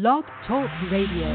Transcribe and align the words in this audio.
Blog 0.00 0.22
Talk 0.46 0.70
Radio. 0.92 1.26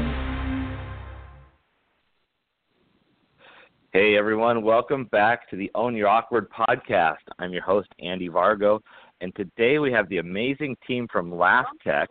Hey 3.92 4.16
everyone, 4.16 4.62
welcome 4.64 5.04
back 5.12 5.50
to 5.50 5.56
the 5.56 5.70
Own 5.74 5.94
Your 5.94 6.08
Awkward 6.08 6.48
podcast. 6.48 7.18
I'm 7.38 7.52
your 7.52 7.60
host, 7.60 7.88
Andy 7.98 8.30
Vargo, 8.30 8.80
and 9.20 9.36
today 9.36 9.78
we 9.78 9.92
have 9.92 10.08
the 10.08 10.16
amazing 10.16 10.78
team 10.86 11.06
from 11.12 11.30
LAF 11.30 11.66
Tech 11.86 12.08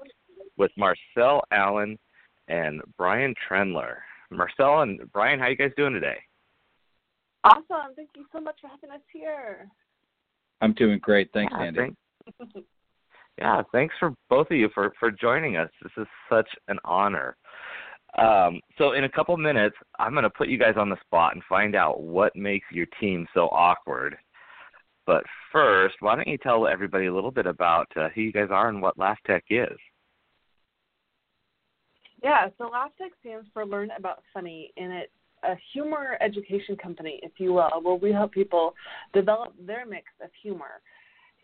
with 0.55 0.69
Marcelle 0.77 1.41
Allen 1.51 1.97
and 2.49 2.83
Brian 2.99 3.33
Trendler. 3.49 3.95
Marcelle 4.29 4.81
and 4.81 5.11
Brian, 5.11 5.39
how 5.39 5.47
you 5.47 5.55
guys 5.55 5.71
doing 5.75 5.93
today? 5.93 6.19
Awesome. 7.43 7.95
Thank 7.95 8.11
you 8.15 8.25
so 8.31 8.39
much 8.39 8.57
for 8.61 8.67
having 8.67 8.91
us 8.91 9.01
here. 9.11 9.67
I'm 10.61 10.73
doing 10.73 10.99
great. 10.99 11.31
Thanks, 11.33 11.51
yeah, 11.57 11.65
Andy. 11.65 11.79
Thanks. 11.79 12.67
yeah, 13.37 13.61
thanks 13.71 13.95
for 13.99 14.13
both 14.29 14.51
of 14.51 14.57
you 14.57 14.69
for, 14.73 14.93
for 14.99 15.11
joining 15.11 15.57
us. 15.57 15.69
This 15.81 15.91
is 15.97 16.07
such 16.29 16.47
an 16.67 16.77
honor. 16.85 17.35
Um, 18.17 18.59
so, 18.77 18.91
in 18.91 19.05
a 19.05 19.09
couple 19.09 19.35
minutes, 19.37 19.75
I'm 19.97 20.11
going 20.11 20.23
to 20.23 20.29
put 20.29 20.47
you 20.47 20.59
guys 20.59 20.75
on 20.77 20.89
the 20.89 21.01
spot 21.01 21.33
and 21.33 21.43
find 21.49 21.75
out 21.75 22.01
what 22.01 22.35
makes 22.35 22.67
your 22.71 22.85
team 22.99 23.25
so 23.33 23.45
awkward. 23.47 24.15
But 25.07 25.23
first, 25.51 25.95
why 25.99 26.15
don't 26.15 26.27
you 26.27 26.37
tell 26.37 26.67
everybody 26.67 27.07
a 27.07 27.13
little 27.13 27.31
bit 27.31 27.47
about 27.47 27.87
uh, 27.95 28.09
who 28.13 28.21
you 28.21 28.31
guys 28.31 28.49
are 28.51 28.69
and 28.69 28.81
what 28.81 28.97
LAF 28.97 29.17
Tech 29.25 29.43
is? 29.49 29.77
Yeah, 32.23 32.47
so 32.57 32.65
LAF 32.65 32.95
Tech 32.97 33.11
stands 33.19 33.47
for 33.51 33.65
Learn 33.65 33.89
About 33.97 34.23
Funny, 34.33 34.71
and 34.77 34.93
it's 34.93 35.11
a 35.43 35.55
humor 35.73 36.17
education 36.21 36.77
company, 36.77 37.19
if 37.21 37.31
you 37.37 37.51
will, 37.53 37.81
where 37.81 37.95
we 37.95 38.13
help 38.13 38.31
people 38.31 38.75
develop 39.13 39.53
their 39.59 39.85
mix 39.85 40.05
of 40.23 40.29
humor. 40.41 40.81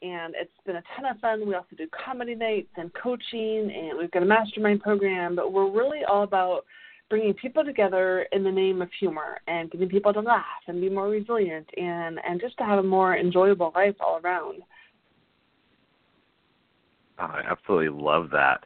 And 0.02 0.34
it's 0.40 0.52
been 0.66 0.78
a 0.78 0.84
ton 0.96 1.06
of 1.12 1.20
fun. 1.20 1.48
We 1.48 1.56
also 1.56 1.76
do 1.78 1.88
comedy 2.06 2.36
nights 2.36 2.70
and 2.78 2.92
coaching, 2.94 3.72
and 3.74 3.98
we've 3.98 4.12
got 4.12 4.24
a 4.24 4.26
mastermind 4.26 4.82
program, 4.82 5.36
but 5.36 5.52
we're 5.52 5.70
really 5.70 6.04
all 6.10 6.24
about 6.24 6.66
bringing 7.10 7.34
people 7.34 7.66
together 7.66 8.28
in 8.32 8.44
the 8.44 8.52
name 8.52 8.82
of 8.82 8.90
humor 9.00 9.40
and 9.48 9.72
getting 9.72 9.90
people 9.90 10.14
to 10.14 10.20
laugh 10.20 10.46
and 10.68 10.80
be 10.80 10.90
more 10.90 11.10
resilient 11.10 11.68
and, 11.76 12.20
and 12.26 12.40
just 12.40 12.58
to 12.58 12.64
have 12.64 12.80
a 12.80 12.84
more 12.84 13.18
enjoyable 13.18 13.72
life 13.76 13.96
all 14.00 14.20
around. 14.24 14.62
Oh, 17.20 17.26
I 17.26 17.42
absolutely 17.50 17.90
love 17.90 18.30
that. 18.32 18.66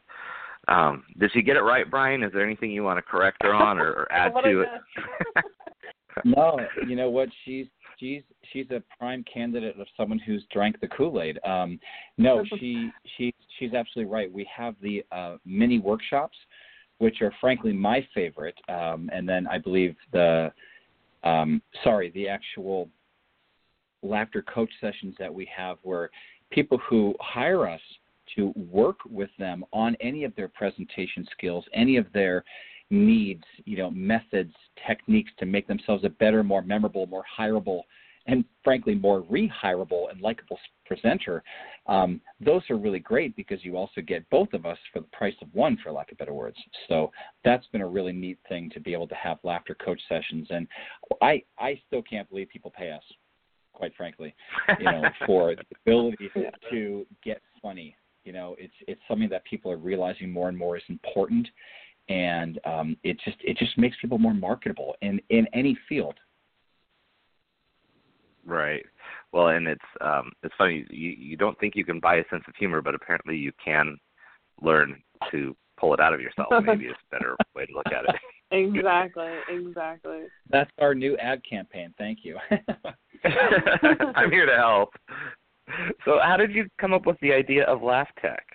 Um, 0.68 1.04
did 1.20 1.32
she 1.34 1.42
get 1.42 1.56
it 1.56 1.62
right, 1.62 1.90
Brian? 1.90 2.24
Is 2.24 2.32
there 2.32 2.46
anything 2.46 2.72
you 2.72 2.84
want 2.84 2.98
to 2.98 3.02
correct 3.02 3.38
her 3.42 3.54
on 3.54 3.80
or, 3.80 3.92
or 3.92 4.12
add 4.12 4.34
to 4.44 4.62
it? 4.62 4.68
no, 6.26 6.60
you 6.88 6.96
know 6.96 7.10
what? 7.10 7.30
She's 7.44 7.68
she's 8.04 8.22
she's 8.52 8.70
a 8.72 8.84
prime 8.98 9.24
candidate 9.32 9.80
of 9.80 9.88
someone 9.96 10.20
who's 10.20 10.44
drank 10.52 10.80
the 10.82 10.88
Kool 10.88 11.22
Aid. 11.22 11.40
Um, 11.46 11.80
no, 12.18 12.44
she 12.60 12.92
she 13.18 13.34
she's 13.58 13.74
absolutely 13.74 14.12
right. 14.12 14.32
We 14.32 14.48
have 14.56 14.76
the 14.82 15.04
uh, 15.12 15.38
mini 15.46 15.80
workshops, 15.80 16.38
which 16.98 17.22
are 17.22 17.34
frankly 17.40 17.72
my 17.72 18.06
favorite, 18.14 18.58
um, 18.68 19.10
and 19.14 19.28
then 19.28 19.48
I 19.48 19.58
believe 19.58 19.96
the 20.12 20.52
um, 21.24 21.62
sorry 21.84 22.12
the 22.12 22.28
actual 22.28 22.90
laughter 24.02 24.42
coach 24.42 24.72
sessions 24.82 25.16
that 25.18 25.34
we 25.34 25.48
have 25.56 25.78
where 25.84 26.10
people 26.52 26.78
who 26.90 27.16
hire 27.22 27.68
us 27.68 27.82
to 28.36 28.54
work 28.70 28.98
with 29.10 29.30
them 29.40 29.64
on 29.72 29.96
any 30.02 30.26
of 30.26 30.36
their 30.36 30.50
presentation 30.50 31.26
skills, 31.32 31.64
any 31.74 31.96
of 31.98 32.06
their 32.14 32.44
needs, 32.94 33.44
you 33.66 33.78
know, 33.78 33.92
methods, 33.92 34.54
techniques 34.88 35.32
to 35.40 35.46
make 35.46 35.68
themselves 35.68 36.06
a 36.06 36.10
better, 36.10 36.44
more 36.44 36.62
memorable, 36.62 37.08
more 37.08 37.24
hireable, 37.38 37.82
and 38.28 38.46
frankly, 38.64 38.96
more 38.96 39.24
rehirable 39.24 40.10
and 40.10 40.22
likable 40.22 40.58
presenter. 40.86 41.44
Um, 41.88 42.22
those 42.40 42.62
are 42.70 42.78
really 42.78 43.00
great 43.00 43.36
because 43.36 43.66
you 43.66 43.76
also 43.76 44.00
get 44.00 44.30
both 44.30 44.54
of 44.54 44.66
us 44.66 44.78
for 44.94 45.00
the 45.00 45.08
price 45.08 45.34
of 45.42 45.50
one, 45.54 45.78
for 45.84 45.92
lack 45.92 46.12
of 46.12 46.18
better 46.18 46.34
words. 46.34 46.56
So 46.88 47.12
that's 47.44 47.66
been 47.68 47.82
a 47.82 47.88
really 47.88 48.14
neat 48.14 48.38
thing 48.48 48.70
to 48.74 48.80
be 48.80 48.94
able 48.94 49.08
to 49.08 49.16
have 49.16 49.40
laughter 49.44 49.76
coach 49.76 50.00
sessions. 50.08 50.48
And 50.52 50.68
I, 51.22 51.44
I 51.60 51.82
still 51.88 52.04
can't 52.04 52.30
believe 52.30 52.48
people 52.48 52.72
pay 52.72 52.92
us, 52.92 53.04
quite 53.74 53.94
frankly, 53.98 54.34
you 54.80 54.86
know, 54.86 55.04
for 55.26 55.56
the 55.56 55.64
ability 55.86 56.30
to 56.72 57.06
get 57.24 57.42
funny 57.62 57.98
you 58.24 58.32
know, 58.32 58.56
it's 58.58 58.74
it's 58.88 59.02
something 59.08 59.30
that 59.30 59.44
people 59.44 59.72
are 59.72 59.78
realizing 59.78 60.32
more 60.32 60.50
and 60.50 60.58
more 60.58 60.78
is 60.78 60.84
important, 60.90 61.48
and 62.10 62.60
um, 62.66 62.98
it 63.04 63.18
just 63.24 63.38
it 63.42 63.58
just 63.58 63.78
makes 63.78 63.96
people 64.02 64.18
more 64.18 64.34
marketable 64.34 64.96
in 65.02 65.20
in 65.30 65.48
any 65.54 65.78
field. 65.88 66.16
Right. 68.46 68.86
Well, 69.32 69.48
and 69.48 69.68
it's 69.68 69.82
um, 70.02 70.32
it's 70.44 70.54
funny. 70.58 70.86
You 70.90 71.12
you 71.12 71.38
don't 71.38 71.58
think 71.60 71.76
you 71.76 71.86
can 71.86 72.00
buy 72.00 72.16
a 72.16 72.24
sense 72.30 72.44
of 72.48 72.56
humor, 72.56 72.82
but 72.82 72.96
apparently 72.96 73.38
you 73.38 73.52
can 73.64 73.98
learn 74.62 75.02
to 75.32 75.56
pull 75.80 75.94
it 75.94 76.00
out 76.00 76.14
of 76.14 76.22
yourself. 76.22 76.50
Maybe 76.66 76.86
is 76.86 76.96
a 77.12 77.16
better 77.16 77.36
way 77.56 77.66
to 77.66 77.74
look 77.74 77.88
at 77.88 78.04
it. 78.06 78.16
exactly. 78.52 79.32
Exactly. 79.50 80.24
That's 80.50 80.72
our 80.80 80.94
new 80.94 81.18
ad 81.18 81.42
campaign. 81.50 81.94
Thank 81.98 82.20
you. 82.24 82.38
I'm 83.26 84.30
here 84.30 84.46
to 84.46 84.56
help. 84.56 84.90
So, 86.04 86.20
how 86.22 86.36
did 86.36 86.52
you 86.52 86.68
come 86.80 86.94
up 86.94 87.06
with 87.06 87.18
the 87.22 87.32
idea 87.32 87.64
of 87.64 87.80
LAF 87.80 88.08
Tech? 88.22 88.46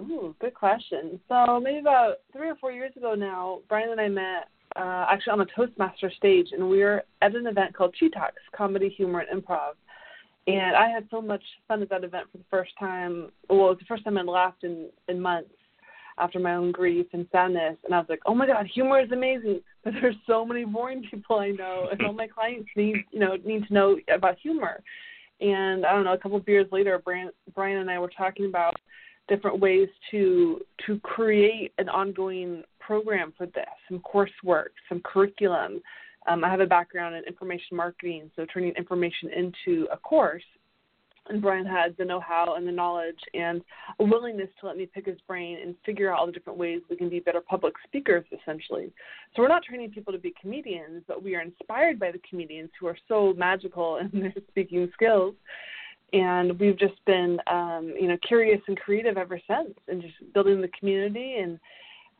Ooh, 0.00 0.34
good 0.40 0.54
question. 0.54 1.20
So 1.28 1.60
maybe 1.60 1.78
about 1.78 2.16
three 2.32 2.48
or 2.48 2.56
four 2.56 2.72
years 2.72 2.92
ago 2.96 3.14
now, 3.14 3.60
Brian 3.68 3.90
and 3.90 4.00
I 4.00 4.08
met 4.08 4.48
uh, 4.76 5.06
actually 5.10 5.32
on 5.32 5.38
the 5.38 5.46
Toastmaster 5.54 6.10
stage, 6.16 6.48
and 6.52 6.68
we 6.68 6.78
were 6.78 7.02
at 7.22 7.34
an 7.34 7.46
event 7.46 7.74
called 7.74 7.94
Chi 7.98 8.08
Talks, 8.08 8.42
Comedy, 8.56 8.88
Humor, 8.88 9.20
and 9.20 9.42
Improv. 9.42 9.72
And 10.46 10.74
I 10.74 10.88
had 10.88 11.06
so 11.10 11.20
much 11.20 11.42
fun 11.68 11.82
at 11.82 11.90
that 11.90 12.04
event 12.04 12.26
for 12.32 12.38
the 12.38 12.44
first 12.50 12.72
time. 12.78 13.30
Well, 13.48 13.66
it 13.66 13.70
was 13.70 13.78
the 13.78 13.84
first 13.86 14.04
time 14.04 14.16
I'd 14.16 14.26
laughed 14.26 14.64
in 14.64 14.88
in 15.08 15.20
months 15.20 15.50
after 16.18 16.38
my 16.38 16.54
own 16.54 16.72
grief 16.72 17.06
and 17.12 17.26
sadness. 17.32 17.76
And 17.84 17.94
I 17.94 17.98
was 17.98 18.06
like, 18.08 18.20
oh 18.26 18.34
my 18.34 18.46
God, 18.46 18.66
humor 18.66 19.00
is 19.00 19.10
amazing. 19.10 19.60
But 19.84 19.94
there's 20.00 20.16
so 20.26 20.44
many 20.44 20.64
boring 20.64 21.04
people 21.10 21.38
I 21.38 21.50
know, 21.50 21.88
and 21.90 22.00
all 22.02 22.12
my 22.12 22.26
clients 22.34 22.68
need, 22.76 22.96
you 23.10 23.20
know, 23.20 23.36
need 23.44 23.66
to 23.66 23.74
know 23.74 23.98
about 24.12 24.38
humor. 24.38 24.82
And 25.40 25.86
I 25.86 25.92
don't 25.92 26.04
know, 26.04 26.12
a 26.12 26.18
couple 26.18 26.36
of 26.36 26.46
years 26.46 26.66
later, 26.70 27.00
Brian, 27.02 27.30
Brian 27.54 27.78
and 27.78 27.90
I 27.90 27.98
were 27.98 28.10
talking 28.10 28.46
about 28.46 28.74
different 29.30 29.58
ways 29.58 29.88
to 30.10 30.60
to 30.86 31.00
create 31.00 31.72
an 31.78 31.88
ongoing 31.88 32.62
program 32.78 33.32
for 33.38 33.46
this, 33.46 33.64
some 33.88 34.00
coursework, 34.00 34.70
some 34.88 35.00
curriculum. 35.02 35.80
Um, 36.28 36.44
I 36.44 36.50
have 36.50 36.60
a 36.60 36.66
background 36.66 37.14
in 37.14 37.24
information 37.24 37.78
marketing, 37.78 38.30
so 38.36 38.44
turning 38.52 38.74
information 38.74 39.30
into 39.34 39.86
a 39.90 39.96
course 39.96 40.42
and 41.30 41.40
Brian 41.40 41.64
had 41.64 41.96
the 41.96 42.04
know-how 42.04 42.54
and 42.56 42.66
the 42.66 42.72
knowledge 42.72 43.18
and 43.34 43.62
a 44.00 44.04
willingness 44.04 44.48
to 44.60 44.66
let 44.66 44.76
me 44.76 44.86
pick 44.86 45.06
his 45.06 45.18
brain 45.26 45.58
and 45.62 45.74
figure 45.86 46.12
out 46.12 46.18
all 46.18 46.26
the 46.26 46.32
different 46.32 46.58
ways 46.58 46.80
we 46.90 46.96
can 46.96 47.08
be 47.08 47.20
better 47.20 47.40
public 47.40 47.74
speakers, 47.86 48.24
essentially. 48.32 48.92
So 49.34 49.42
we're 49.42 49.48
not 49.48 49.62
training 49.62 49.90
people 49.90 50.12
to 50.12 50.18
be 50.18 50.34
comedians, 50.40 51.04
but 51.06 51.22
we 51.22 51.36
are 51.36 51.42
inspired 51.42 51.98
by 51.98 52.10
the 52.10 52.20
comedians 52.28 52.70
who 52.78 52.86
are 52.88 52.98
so 53.08 53.32
magical 53.36 53.98
in 54.12 54.20
their 54.20 54.34
speaking 54.48 54.90
skills. 54.92 55.34
And 56.12 56.58
we've 56.58 56.78
just 56.78 57.04
been, 57.06 57.38
um, 57.46 57.94
you 57.98 58.08
know, 58.08 58.16
curious 58.26 58.60
and 58.66 58.78
creative 58.78 59.16
ever 59.16 59.40
since, 59.46 59.74
and 59.88 60.02
just 60.02 60.14
building 60.34 60.60
the 60.60 60.70
community. 60.78 61.36
And 61.36 61.58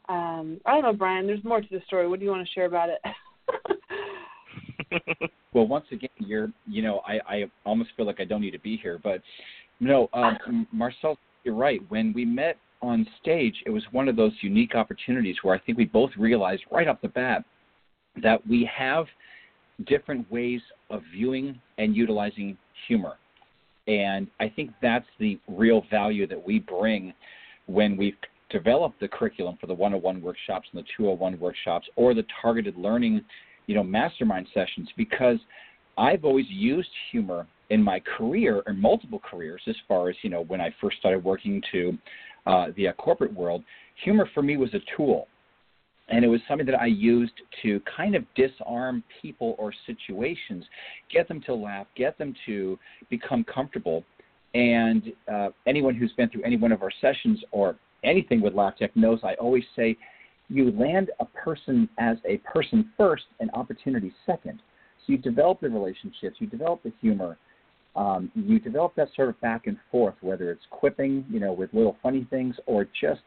um, 0.08 0.60
I 0.66 0.72
don't 0.72 0.82
know, 0.82 0.92
Brian. 0.92 1.26
There's 1.26 1.44
more 1.44 1.60
to 1.60 1.68
the 1.70 1.82
story. 1.86 2.08
What 2.08 2.18
do 2.18 2.24
you 2.24 2.30
want 2.30 2.46
to 2.46 2.52
share 2.52 2.66
about 2.66 2.88
it? 2.88 3.00
well, 5.52 5.66
once 5.66 5.86
again, 5.92 6.10
you're, 6.18 6.50
you 6.66 6.82
know, 6.82 7.00
I, 7.06 7.20
I 7.28 7.44
almost 7.64 7.90
feel 7.96 8.06
like 8.06 8.20
I 8.20 8.24
don't 8.24 8.40
need 8.40 8.52
to 8.52 8.58
be 8.60 8.76
here, 8.76 8.98
but 9.02 9.22
no, 9.80 10.08
um, 10.12 10.66
Marcelle, 10.72 11.16
you're 11.44 11.54
right. 11.54 11.80
When 11.88 12.12
we 12.12 12.24
met 12.24 12.56
on 12.82 13.06
stage, 13.20 13.54
it 13.66 13.70
was 13.70 13.82
one 13.92 14.08
of 14.08 14.16
those 14.16 14.32
unique 14.40 14.74
opportunities 14.74 15.36
where 15.42 15.54
I 15.54 15.58
think 15.58 15.78
we 15.78 15.84
both 15.86 16.10
realized 16.18 16.62
right 16.70 16.88
off 16.88 17.00
the 17.02 17.08
bat 17.08 17.44
that 18.22 18.46
we 18.46 18.68
have 18.76 19.06
different 19.86 20.30
ways 20.30 20.60
of 20.90 21.02
viewing 21.12 21.60
and 21.78 21.96
utilizing 21.96 22.56
humor. 22.86 23.14
And 23.90 24.28
I 24.38 24.48
think 24.48 24.70
that's 24.80 25.06
the 25.18 25.38
real 25.48 25.82
value 25.90 26.26
that 26.28 26.46
we 26.46 26.60
bring 26.60 27.12
when 27.66 27.96
we've 27.96 28.14
developed 28.48 29.00
the 29.00 29.08
curriculum 29.08 29.56
for 29.60 29.66
the 29.66 29.74
101 29.74 30.22
workshops 30.22 30.68
and 30.72 30.82
the 30.82 30.88
201 30.96 31.40
workshops 31.40 31.88
or 31.96 32.14
the 32.14 32.24
targeted 32.40 32.76
learning 32.76 33.22
you 33.66 33.74
know, 33.74 33.82
mastermind 33.82 34.46
sessions 34.54 34.88
because 34.96 35.38
I've 35.98 36.24
always 36.24 36.46
used 36.48 36.88
humor 37.10 37.46
in 37.70 37.82
my 37.82 38.00
career 38.00 38.62
or 38.66 38.72
multiple 38.72 39.20
careers 39.28 39.62
as 39.66 39.76
far 39.88 40.08
as, 40.08 40.16
you 40.22 40.30
know, 40.30 40.42
when 40.42 40.60
I 40.60 40.74
first 40.80 40.98
started 40.98 41.22
working 41.22 41.60
to 41.72 41.98
uh, 42.46 42.66
the 42.76 42.88
uh, 42.88 42.92
corporate 42.94 43.32
world, 43.34 43.62
humor 44.02 44.28
for 44.34 44.42
me 44.42 44.56
was 44.56 44.72
a 44.74 44.80
tool. 44.96 45.26
And 46.10 46.24
it 46.24 46.28
was 46.28 46.40
something 46.48 46.66
that 46.66 46.80
I 46.80 46.86
used 46.86 47.32
to 47.62 47.80
kind 47.96 48.14
of 48.14 48.24
disarm 48.34 49.04
people 49.22 49.54
or 49.58 49.72
situations, 49.86 50.64
get 51.12 51.28
them 51.28 51.40
to 51.42 51.54
laugh, 51.54 51.86
get 51.96 52.18
them 52.18 52.34
to 52.46 52.78
become 53.08 53.44
comfortable. 53.44 54.04
And 54.54 55.12
uh, 55.32 55.50
anyone 55.66 55.94
who's 55.94 56.12
been 56.12 56.28
through 56.28 56.42
any 56.42 56.56
one 56.56 56.72
of 56.72 56.82
our 56.82 56.90
sessions 57.00 57.38
or 57.52 57.76
anything 58.02 58.40
with 58.40 58.54
LAF 58.54 58.76
Tech 58.76 58.94
knows 58.96 59.20
I 59.22 59.34
always 59.34 59.64
say, 59.76 59.96
you 60.48 60.72
land 60.72 61.10
a 61.20 61.24
person 61.26 61.88
as 61.98 62.16
a 62.28 62.38
person 62.38 62.90
first 62.96 63.24
and 63.38 63.48
opportunity 63.54 64.12
second. 64.26 64.60
So 65.06 65.12
you 65.12 65.18
develop 65.18 65.60
the 65.60 65.70
relationships, 65.70 66.36
you 66.40 66.48
develop 66.48 66.82
the 66.82 66.92
humor, 67.00 67.38
um, 67.94 68.30
you 68.34 68.58
develop 68.58 68.94
that 68.96 69.08
sort 69.14 69.28
of 69.28 69.40
back 69.40 69.68
and 69.68 69.76
forth, 69.90 70.14
whether 70.20 70.50
it's 70.50 70.64
quipping, 70.70 71.24
you 71.30 71.38
know, 71.38 71.52
with 71.52 71.72
little 71.72 71.96
funny 72.02 72.26
things, 72.30 72.56
or 72.66 72.84
just 73.00 73.20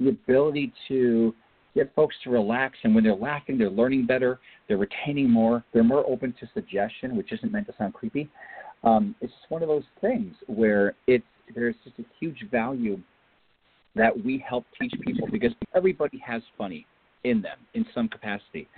the 0.00 0.08
ability 0.08 0.72
to 0.88 1.34
get 1.74 1.94
folks 1.94 2.16
to 2.24 2.30
relax. 2.30 2.76
And 2.84 2.94
when 2.94 3.04
they're 3.04 3.14
laughing, 3.14 3.58
they're 3.58 3.70
learning 3.70 4.06
better, 4.06 4.40
they're 4.66 4.78
retaining 4.78 5.30
more, 5.30 5.64
they're 5.72 5.84
more 5.84 6.04
open 6.08 6.34
to 6.40 6.48
suggestion, 6.54 7.16
which 7.16 7.32
isn't 7.32 7.52
meant 7.52 7.66
to 7.66 7.74
sound 7.78 7.94
creepy. 7.94 8.28
Um, 8.84 9.14
it's 9.20 9.32
just 9.32 9.50
one 9.50 9.62
of 9.62 9.68
those 9.68 9.84
things 10.00 10.34
where 10.46 10.94
it's 11.06 11.24
there's 11.54 11.74
just 11.84 11.98
a 11.98 12.04
huge 12.20 12.44
value 12.50 13.00
that 13.94 14.12
we 14.24 14.42
help 14.46 14.64
teach 14.80 14.92
people 15.00 15.26
because 15.32 15.52
everybody 15.74 16.18
has 16.18 16.42
funny 16.56 16.86
in 17.24 17.42
them 17.42 17.58
in 17.74 17.84
some 17.94 18.08
capacity. 18.08 18.68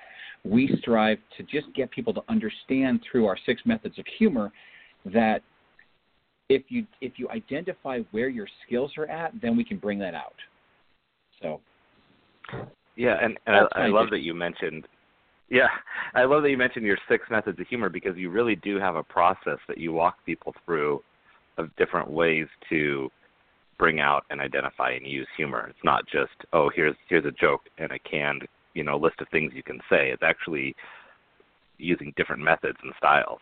We 0.45 0.75
strive 0.81 1.19
to 1.37 1.43
just 1.43 1.75
get 1.75 1.91
people 1.91 2.15
to 2.15 2.23
understand 2.29 3.01
through 3.11 3.27
our 3.27 3.37
six 3.45 3.63
methods 3.67 3.99
of 3.99 4.07
humor 4.19 4.51
that 5.07 5.43
if 6.49 6.63
you 6.69 6.87
if 7.01 7.13
you 7.17 7.29
identify 7.31 8.01
where 8.11 8.29
your 8.29 8.49
skills 8.67 8.93
are 8.97 9.07
at, 9.07 9.33
then 9.41 9.57
we 9.57 9.65
can 9.65 9.77
bring 9.77 9.99
that 9.99 10.15
out. 10.15 10.35
So 11.43 11.61
yeah, 13.01 13.17
and, 13.23 13.39
and 13.47 13.57
I, 13.57 13.85
I 13.85 13.87
love 13.87 14.11
that 14.11 14.21
you 14.21 14.35
mentioned 14.35 14.87
yeah, 15.49 15.69
I 16.15 16.25
love 16.25 16.43
that 16.43 16.51
you 16.51 16.59
mentioned 16.59 16.85
your 16.85 16.99
six 17.09 17.25
methods 17.31 17.59
of 17.59 17.67
humor 17.67 17.89
because 17.89 18.17
you 18.17 18.31
really 18.31 18.57
do 18.57 18.79
have 18.79 18.97
a 18.97 19.03
process 19.03 19.59
that 19.69 19.79
you 19.79 19.93
walk 19.93 20.17
people 20.27 20.55
through 20.65 21.03
of 21.59 21.75
different 21.77 22.11
ways 22.11 22.47
to 22.69 23.09
bring 23.79 24.01
out 24.01 24.25
and 24.29 24.41
identify 24.41 24.91
and 24.91 25.07
use 25.07 25.27
humor. 25.37 25.67
It's 25.71 25.85
not 25.85 26.05
just 26.07 26.33
oh 26.53 26.71
here's 26.75 26.95
here's 27.09 27.25
a 27.25 27.31
joke 27.33 27.63
and 27.79 27.91
a 27.91 27.99
canned 28.01 28.47
you 28.75 28.85
know 28.85 28.99
list 28.99 29.17
of 29.21 29.29
things 29.31 29.53
you 29.55 29.63
can 29.63 29.81
say. 29.89 30.11
It's 30.11 30.23
actually 30.23 30.77
using 31.79 32.13
different 32.19 32.43
methods 32.43 32.77
and 32.83 32.93
styles. 32.99 33.41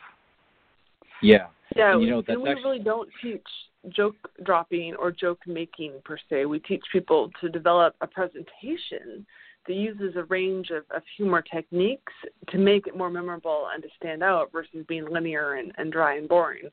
Yeah. 1.20 1.48
Yeah, 1.76 1.94
and, 1.94 2.02
you 2.02 2.10
know, 2.10 2.22
and 2.28 2.40
we 2.40 2.50
actually... 2.50 2.64
really 2.64 2.78
don't 2.78 3.08
teach 3.20 3.42
joke 3.90 4.14
dropping 4.44 4.94
or 4.94 5.10
joke 5.10 5.40
making 5.46 5.94
per 6.04 6.16
se. 6.30 6.46
We 6.46 6.60
teach 6.60 6.82
people 6.92 7.30
to 7.40 7.48
develop 7.48 7.94
a 8.00 8.06
presentation 8.06 9.26
that 9.68 9.74
uses 9.74 10.16
a 10.16 10.24
range 10.24 10.70
of, 10.70 10.84
of 10.94 11.02
humor 11.16 11.42
techniques 11.42 12.12
to 12.48 12.58
make 12.58 12.86
it 12.86 12.96
more 12.96 13.10
memorable 13.10 13.68
and 13.72 13.82
to 13.82 13.88
stand 13.96 14.22
out 14.22 14.50
versus 14.50 14.84
being 14.88 15.06
linear 15.08 15.54
and, 15.54 15.72
and 15.78 15.92
dry 15.92 16.16
and 16.16 16.28
boring. 16.28 16.68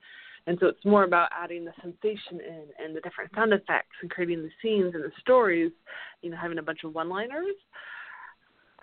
And 0.48 0.58
so 0.60 0.68
it's 0.68 0.86
more 0.86 1.04
about 1.04 1.30
adding 1.38 1.66
the 1.66 1.74
sensation 1.82 2.40
in 2.40 2.64
and 2.84 2.96
the 2.96 3.02
different 3.02 3.32
sound 3.36 3.52
effects 3.52 3.96
and 4.02 4.10
creating 4.10 4.44
the 4.44 4.50
scenes 4.62 4.94
and 4.96 5.04
the 5.04 5.12
stories, 5.20 5.72
you 6.22 6.30
know, 6.30 6.38
having 6.38 6.60
a 6.60 6.64
bunch 6.64 6.84
of 6.84 6.96
one 6.96 7.10
liners. 7.10 7.56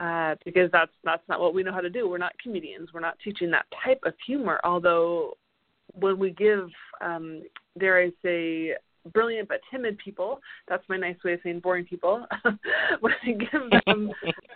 Uh, 0.00 0.34
because 0.44 0.68
that's 0.72 0.90
that's 1.04 1.22
not 1.28 1.38
what 1.38 1.54
we 1.54 1.62
know 1.62 1.72
how 1.72 1.80
to 1.80 1.90
do. 1.90 2.08
We're 2.08 2.18
not 2.18 2.32
comedians. 2.42 2.88
We're 2.92 3.00
not 3.00 3.18
teaching 3.22 3.50
that 3.52 3.66
type 3.84 4.00
of 4.04 4.14
humor. 4.26 4.58
Although 4.64 5.36
when 5.94 6.18
we 6.18 6.30
give, 6.30 6.70
um, 7.00 7.42
dare 7.78 8.00
I 8.00 8.10
say, 8.22 8.72
brilliant 9.12 9.48
but 9.48 9.60
timid 9.70 9.98
people, 9.98 10.40
that's 10.68 10.88
my 10.88 10.96
nice 10.96 11.16
way 11.24 11.34
of 11.34 11.40
saying 11.42 11.60
boring 11.60 11.84
people, 11.84 12.24
when 13.00 13.12
I 13.22 13.32
give 13.32 13.84
them 13.86 14.10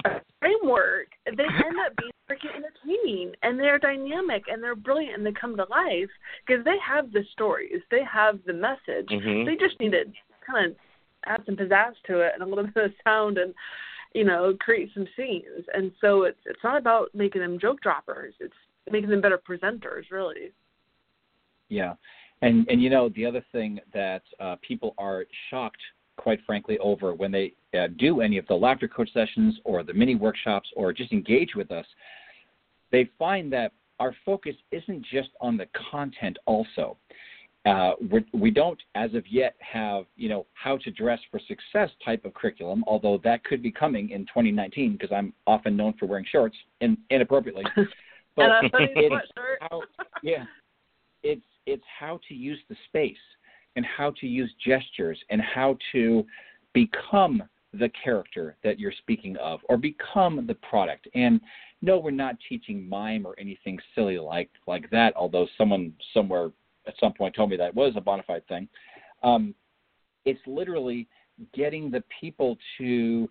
a 0.04 0.20
framework, 0.40 1.08
they 1.24 1.42
end 1.42 1.76
up 1.84 1.96
being 1.96 2.12
freaking 2.30 2.56
entertaining 2.56 3.32
and 3.42 3.58
they're 3.58 3.78
dynamic 3.78 4.44
and 4.48 4.62
they're 4.62 4.76
brilliant 4.76 5.16
and 5.16 5.26
they 5.26 5.32
come 5.32 5.56
to 5.56 5.64
life 5.70 6.10
because 6.46 6.64
they 6.64 6.76
have 6.86 7.12
the 7.12 7.24
stories, 7.32 7.80
they 7.90 8.02
have 8.10 8.38
the 8.46 8.52
message. 8.52 9.08
Mm-hmm. 9.10 9.46
They 9.46 9.56
just 9.56 9.78
need 9.80 9.92
to 9.92 10.04
kind 10.46 10.70
of 10.70 10.76
add 11.26 11.42
some 11.46 11.56
pizzazz 11.56 11.94
to 12.06 12.20
it 12.20 12.32
and 12.34 12.42
a 12.42 12.46
little 12.46 12.66
bit 12.74 12.84
of 12.84 12.92
sound 13.04 13.38
and 13.38 13.54
you 14.14 14.24
know 14.24 14.54
create 14.60 14.90
some 14.94 15.06
scenes. 15.16 15.64
And 15.74 15.92
so 16.00 16.22
it's 16.22 16.38
it's 16.46 16.62
not 16.64 16.78
about 16.78 17.08
making 17.14 17.42
them 17.42 17.58
joke 17.58 17.80
droppers. 17.80 18.34
It's 18.40 18.54
making 18.90 19.10
them 19.10 19.20
better 19.20 19.38
presenters, 19.38 20.10
really. 20.10 20.52
Yeah, 21.68 21.94
and 22.42 22.66
and 22.68 22.82
you 22.82 22.90
know 22.90 23.08
the 23.10 23.24
other 23.24 23.44
thing 23.52 23.80
that 23.94 24.22
uh, 24.40 24.56
people 24.66 24.94
are 24.98 25.24
shocked, 25.50 25.80
quite 26.16 26.40
frankly, 26.46 26.78
over 26.78 27.14
when 27.14 27.30
they 27.30 27.54
uh, 27.78 27.88
do 27.98 28.20
any 28.20 28.38
of 28.38 28.46
the 28.46 28.54
laughter 28.54 28.88
coach 28.88 29.10
sessions 29.12 29.58
or 29.64 29.82
the 29.82 29.94
mini 29.94 30.14
workshops 30.14 30.68
or 30.76 30.92
just 30.92 31.12
engage 31.12 31.54
with 31.54 31.70
us, 31.70 31.86
they 32.92 33.08
find 33.18 33.52
that 33.52 33.72
our 33.98 34.14
focus 34.24 34.54
isn't 34.72 35.04
just 35.06 35.30
on 35.40 35.56
the 35.56 35.66
content. 35.90 36.36
Also, 36.44 36.98
uh, 37.64 37.92
we're, 38.10 38.24
we 38.34 38.50
do 38.50 38.60
not 38.60 38.76
as 38.94 39.14
of 39.14 39.24
yet 39.28 39.56
have 39.60 40.04
you 40.16 40.28
know 40.28 40.46
how 40.52 40.76
to 40.76 40.90
dress 40.90 41.18
for 41.30 41.40
success 41.48 41.90
type 42.04 42.24
of 42.24 42.34
curriculum, 42.34 42.84
although 42.86 43.18
that 43.24 43.42
could 43.44 43.62
be 43.62 43.72
coming 43.72 44.10
in 44.10 44.20
2019 44.26 44.92
because 44.92 45.10
I'm 45.12 45.32
often 45.46 45.76
known 45.76 45.94
for 45.98 46.06
wearing 46.06 46.26
shorts 46.30 46.56
in, 46.80 46.98
inappropriately. 47.10 47.64
But 48.36 48.50
it's 48.64 49.14
how, 49.62 49.82
yeah, 50.22 50.44
it's 51.22 51.40
it's 51.66 51.84
how 51.98 52.20
to 52.28 52.34
use 52.34 52.58
the 52.68 52.76
space 52.88 53.16
and 53.76 53.84
how 53.84 54.12
to 54.20 54.26
use 54.26 54.50
gestures 54.64 55.18
and 55.30 55.40
how 55.40 55.76
to 55.92 56.24
become 56.72 57.42
the 57.72 57.90
character 58.02 58.56
that 58.64 58.78
you're 58.78 58.92
speaking 59.02 59.36
of 59.36 59.60
or 59.68 59.76
become 59.76 60.46
the 60.46 60.54
product. 60.54 61.08
And 61.14 61.40
no, 61.82 61.98
we're 61.98 62.10
not 62.10 62.36
teaching 62.48 62.88
mime 62.88 63.26
or 63.26 63.34
anything 63.38 63.78
silly 63.94 64.18
like 64.18 64.50
like 64.66 64.88
that, 64.90 65.14
although 65.16 65.46
someone 65.58 65.92
somewhere 66.14 66.50
at 66.86 66.94
some 67.00 67.12
point 67.12 67.34
told 67.34 67.50
me 67.50 67.56
that 67.56 67.74
was 67.74 67.92
a 67.96 68.00
bona 68.00 68.22
fide 68.22 68.46
thing. 68.48 68.68
Um, 69.22 69.54
it's 70.24 70.40
literally 70.46 71.06
getting 71.54 71.90
the 71.90 72.02
people 72.20 72.56
to 72.78 73.28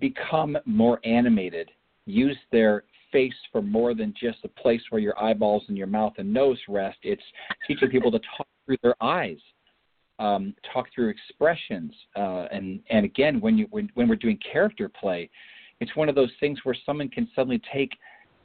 become 0.00 0.58
more 0.64 0.98
animated, 1.04 1.70
use 2.06 2.36
their 2.50 2.84
face 3.12 3.34
for 3.52 3.62
more 3.62 3.94
than 3.94 4.14
just 4.20 4.38
a 4.44 4.48
place 4.48 4.82
where 4.90 5.00
your 5.00 5.18
eyeballs 5.22 5.64
and 5.68 5.76
your 5.76 5.86
mouth 5.86 6.14
and 6.18 6.32
nose 6.32 6.58
rest. 6.68 6.98
It's 7.02 7.22
teaching 7.66 7.88
people 7.88 8.10
to 8.10 8.20
talk 8.36 8.46
through 8.66 8.78
their 8.82 8.96
eyes, 9.02 9.38
um, 10.18 10.54
talk 10.72 10.86
through 10.94 11.08
expressions, 11.08 11.92
uh, 12.16 12.46
and 12.50 12.80
and 12.90 13.04
again, 13.04 13.40
when 13.40 13.58
you 13.58 13.66
when, 13.70 13.90
when 13.94 14.08
we're 14.08 14.16
doing 14.16 14.38
character 14.52 14.88
play, 14.88 15.30
it's 15.80 15.94
one 15.96 16.08
of 16.08 16.14
those 16.14 16.32
things 16.40 16.58
where 16.64 16.76
someone 16.84 17.08
can 17.08 17.28
suddenly 17.34 17.60
take 17.72 17.92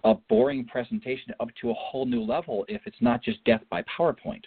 a 0.04 0.14
boring 0.30 0.66
presentation 0.66 1.34
up 1.40 1.48
to 1.62 1.72
a 1.72 1.74
whole 1.74 2.06
new 2.06 2.22
level 2.22 2.66
if 2.68 2.82
it's 2.86 3.02
not 3.02 3.24
just 3.24 3.44
death 3.46 3.62
by 3.70 3.84
PowerPoint. 3.84 4.42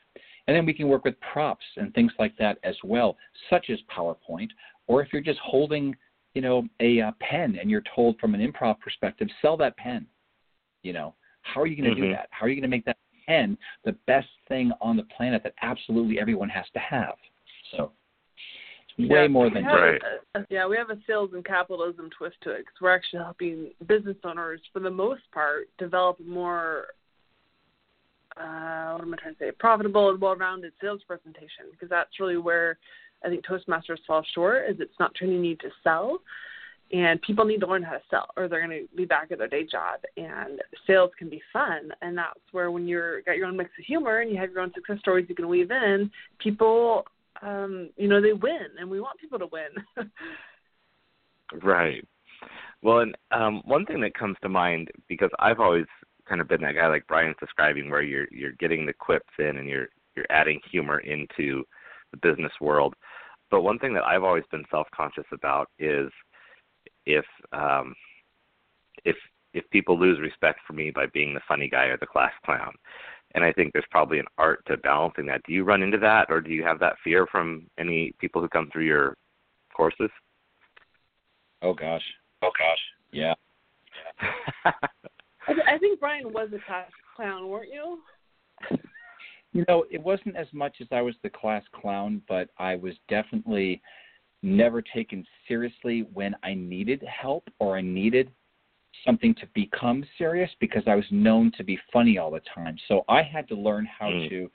And 0.47 0.57
then 0.57 0.67
we 0.67 0.75
can 0.75 0.89
work 0.89 1.05
with 1.05 1.15
props 1.33 1.65
and 1.77 1.93
things 1.95 2.13
like 2.19 2.37
that 2.39 2.59
as 2.63 2.77
well, 2.85 3.17
such 3.51 3.71
as 3.71 3.79
PowerPoint, 3.95 4.49
or 4.87 5.03
if 5.03 5.13
you're 5.13 5.23
just 5.23 5.41
holding 5.41 5.97
you 6.37 6.43
know, 6.43 6.69
a 6.81 7.01
uh, 7.01 7.13
pen 7.19 7.57
and 7.59 7.71
you're 7.71 7.83
told 7.95 8.19
from 8.19 8.35
an 8.35 8.47
improv 8.47 8.79
perspective, 8.79 9.27
sell 9.41 9.57
that 9.57 9.75
pen. 9.79 10.05
You 10.83 10.93
know, 10.93 11.15
how 11.41 11.63
are 11.63 11.67
you 11.67 11.83
going 11.83 11.89
to 11.89 11.97
mm-hmm. 11.97 12.11
do 12.11 12.13
that? 12.13 12.29
How 12.31 12.45
are 12.45 12.51
you 12.51 12.57
going 12.57 12.71
to 12.71 12.77
make 12.77 12.85
that 12.85 12.99
pen 13.27 13.57
the 13.87 13.93
best 14.07 14.29
thing 14.47 14.71
on 14.83 14.99
the 14.99 15.05
planet 15.17 15.43
that 15.45 15.55
absolutely 15.63 16.21
everyone 16.21 16.51
has 16.51 16.67
to 16.75 16.79
have? 16.79 17.15
So, 17.71 17.91
way 18.99 19.23
yeah, 19.23 19.29
more 19.29 19.49
than 19.49 19.65
right. 19.65 19.99
A, 20.35 20.41
yeah, 20.51 20.67
we 20.67 20.77
have 20.77 20.91
a 20.91 20.99
sales 21.07 21.31
and 21.33 21.43
capitalism 21.43 22.11
twist 22.17 22.37
to 22.43 22.51
it 22.51 22.59
because 22.59 22.83
we're 22.83 22.95
actually 22.95 23.21
helping 23.21 23.71
business 23.89 24.19
owners, 24.23 24.61
for 24.75 24.81
the 24.81 24.91
most 24.91 25.23
part, 25.33 25.69
develop 25.79 26.21
more. 26.21 26.89
Uh, 28.37 28.93
what 28.93 29.01
am 29.01 29.15
I 29.15 29.17
trying 29.17 29.35
to 29.37 29.39
say? 29.39 29.51
Profitable 29.59 30.11
and 30.11 30.21
well-rounded 30.21 30.75
sales 30.83 31.01
presentation 31.07 31.73
because 31.73 31.89
that's 31.89 32.21
really 32.21 32.37
where 32.37 32.77
I 33.27 33.29
think 33.29 33.45
Toastmasters 33.45 33.99
fall 34.07 34.25
short 34.35 34.71
is 34.71 34.77
it's 34.79 34.99
not 35.01 35.15
training 35.15 35.45
you 35.45 35.57
to 35.57 35.69
sell. 35.83 36.21
And 36.93 37.21
people 37.23 37.45
need 37.45 37.61
to 37.61 37.67
learn 37.67 37.83
how 37.83 37.95
to 37.95 38.03
sell 38.09 38.29
or 38.37 38.47
they're 38.47 38.65
going 38.65 38.87
to 38.87 38.97
be 38.97 39.05
back 39.05 39.33
at 39.33 39.39
their 39.39 39.49
day 39.49 39.65
job. 39.65 40.01
And 40.17 40.63
sales 40.87 41.11
can 41.19 41.29
be 41.29 41.43
fun. 41.53 41.91
And 42.01 42.17
that's 42.17 42.39
where 42.53 42.71
when 42.71 42.87
you're 42.87 43.23
got 43.23 43.37
your 43.37 43.47
own 43.47 43.57
mix 43.57 43.71
of 43.77 43.85
humor 43.85 44.21
and 44.21 44.31
you 44.31 44.37
have 44.37 44.53
your 44.53 44.61
own 44.61 44.73
success 44.73 45.01
stories 45.01 45.27
you 45.29 45.35
can 45.35 45.49
weave 45.49 45.73
in, 45.73 46.11
people, 46.39 47.05
um, 47.43 47.91
you 47.97 48.07
know, 48.07 48.21
they 48.21 48.33
win. 48.33 48.69
And 48.79 48.89
we 48.89 49.01
want 49.01 49.19
people 49.19 49.41
to 49.41 49.49
win. 49.51 50.09
right. 51.63 52.07
Well, 52.83 53.01
and 53.01 53.17
um, 53.33 53.63
one 53.65 53.85
thing 53.85 54.01
that 54.03 54.15
comes 54.15 54.37
to 54.43 54.49
mind 54.49 54.91
because 55.09 55.31
I've 55.41 55.59
always 55.59 55.87
kind 56.29 56.41
of 56.41 56.47
been 56.47 56.61
that 56.63 56.77
guy 56.77 56.87
like 56.87 57.07
Brian's 57.09 57.37
describing, 57.41 57.91
where 57.91 58.03
you're 58.03 58.29
you're 58.31 58.53
getting 58.53 58.87
the 58.87 58.93
quips 58.93 59.33
in 59.41 59.57
and 59.57 59.69
you're 59.69 59.89
you're 60.15 60.27
adding 60.31 60.61
humor 60.71 61.01
into 61.01 61.65
the 62.13 62.17
business 62.19 62.53
world. 62.61 62.95
But 63.51 63.63
one 63.63 63.79
thing 63.79 63.95
that 63.95 64.05
I've 64.05 64.25
always 64.25 64.45
been 64.51 64.65
self-conscious 64.71 65.27
about 65.33 65.69
is 65.79 66.11
if 67.05 67.25
um, 67.53 67.95
if 69.05 69.17
if 69.55 69.69
people 69.71 69.99
lose 69.99 70.21
respect 70.21 70.61
for 70.67 70.75
me 70.75 70.91
by 70.91 71.07
being 71.07 71.33
the 71.33 71.41
funny 71.49 71.69
guy 71.69 71.85
or 71.85 71.97
the 71.97 72.07
class 72.07 72.33
clown. 72.45 72.75
And 73.35 73.43
I 73.45 73.53
think 73.53 73.73
there's 73.73 73.85
probably 73.91 74.19
an 74.19 74.27
art 74.39 74.65
to 74.67 74.77
balancing 74.77 75.27
that. 75.27 75.43
Do 75.47 75.53
you 75.53 75.65
run 75.65 75.83
into 75.83 75.99
that, 75.99 76.27
or 76.29 76.41
do 76.41 76.51
you 76.51 76.63
have 76.63 76.79
that 76.81 76.97
fear 77.03 77.27
from 77.27 77.67
any 77.79 78.13
people 78.21 78.41
who 78.41 78.49
come 78.49 78.69
through 78.71 78.85
your 78.85 79.17
courses? 79.75 80.11
Oh 81.63 81.75
gosh. 81.75 82.03
Oh 82.43 82.51
gosh. 82.57 82.79
Yeah. 83.13 83.35
I, 85.49 85.79
think 85.79 86.01
Brian 86.01 86.33
was 86.33 86.49
a 86.55 86.65
class 86.67 86.91
clown, 87.15 87.49
weren't 87.49 87.73
you? 87.73 87.99
You 89.57 89.65
know, 89.69 89.87
it 89.91 90.03
wasn't 90.03 90.37
as 90.37 90.49
much 90.53 90.77
as 90.83 90.87
I 90.93 91.01
was 91.01 91.15
the 91.23 91.31
class 91.31 91.63
clown, 91.73 92.21
but 92.29 92.51
I 92.59 92.75
was 92.75 92.93
definitely 93.09 93.81
never 94.43 94.83
taken 94.83 95.25
seriously 95.49 96.07
when 96.13 96.37
I 96.43 96.53
needed 96.53 97.03
help 97.03 97.49
or 97.59 97.79
I 97.79 97.81
needed 97.81 98.31
something 99.07 99.35
to 99.37 99.47
become 99.55 100.05
serious 100.19 100.51
because 100.61 100.83
I 100.87 100.95
was 100.95 101.07
known 101.11 101.53
to 101.57 101.65
be 101.65 101.79
funny 101.91 102.19
all 102.19 102.31
the 102.31 102.43
time. 102.55 102.77
So 102.87 103.05
I 103.09 103.23
had 103.23 103.49
to 103.49 103.55
learn 103.55 103.87
how 103.87 104.09
mm. 104.09 104.29
to 104.29 104.51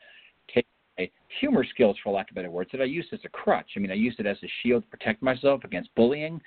take 0.53 0.67
my 1.00 1.10
humor 1.39 1.65
skills, 1.67 1.98
for 2.03 2.13
lack 2.13 2.29
of 2.29 2.36
better 2.36 2.51
words, 2.51 2.70
that 2.72 2.81
I 2.81 2.86
used 2.86 3.12
as 3.12 3.22
a 3.25 3.29
crutch. 3.29 3.72
I 3.75 3.79
mean, 3.79 3.89
I 3.89 3.96
used 3.96 4.20
it 4.20 4.27
as 4.27 4.38
a 4.43 4.51
shield 4.62 4.84
to 4.84 4.89
protect 4.89 5.24
myself 5.24 5.63
against 5.63 5.89
bullying. 5.96 6.39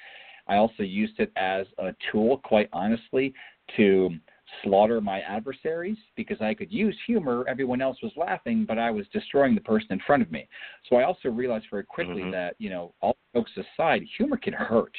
I 0.46 0.58
also 0.58 0.84
used 0.84 1.18
it 1.18 1.32
as 1.34 1.66
a 1.78 1.92
tool, 2.12 2.38
quite 2.44 2.68
honestly, 2.72 3.34
to 3.76 4.10
slaughter 4.62 5.00
my 5.00 5.20
adversaries 5.20 5.96
because 6.16 6.40
I 6.40 6.54
could 6.54 6.72
use 6.72 6.96
humor. 7.06 7.44
Everyone 7.48 7.80
else 7.80 7.96
was 8.02 8.12
laughing, 8.16 8.64
but 8.66 8.78
I 8.78 8.90
was 8.90 9.06
destroying 9.12 9.54
the 9.54 9.60
person 9.60 9.88
in 9.90 10.00
front 10.06 10.22
of 10.22 10.30
me. 10.30 10.48
So 10.88 10.96
I 10.96 11.04
also 11.04 11.28
realized 11.28 11.66
very 11.70 11.84
quickly 11.84 12.22
mm-hmm. 12.22 12.30
that, 12.32 12.54
you 12.58 12.70
know, 12.70 12.94
all 13.00 13.16
jokes 13.34 13.52
aside, 13.56 14.02
humor 14.16 14.36
can 14.36 14.52
hurt. 14.52 14.94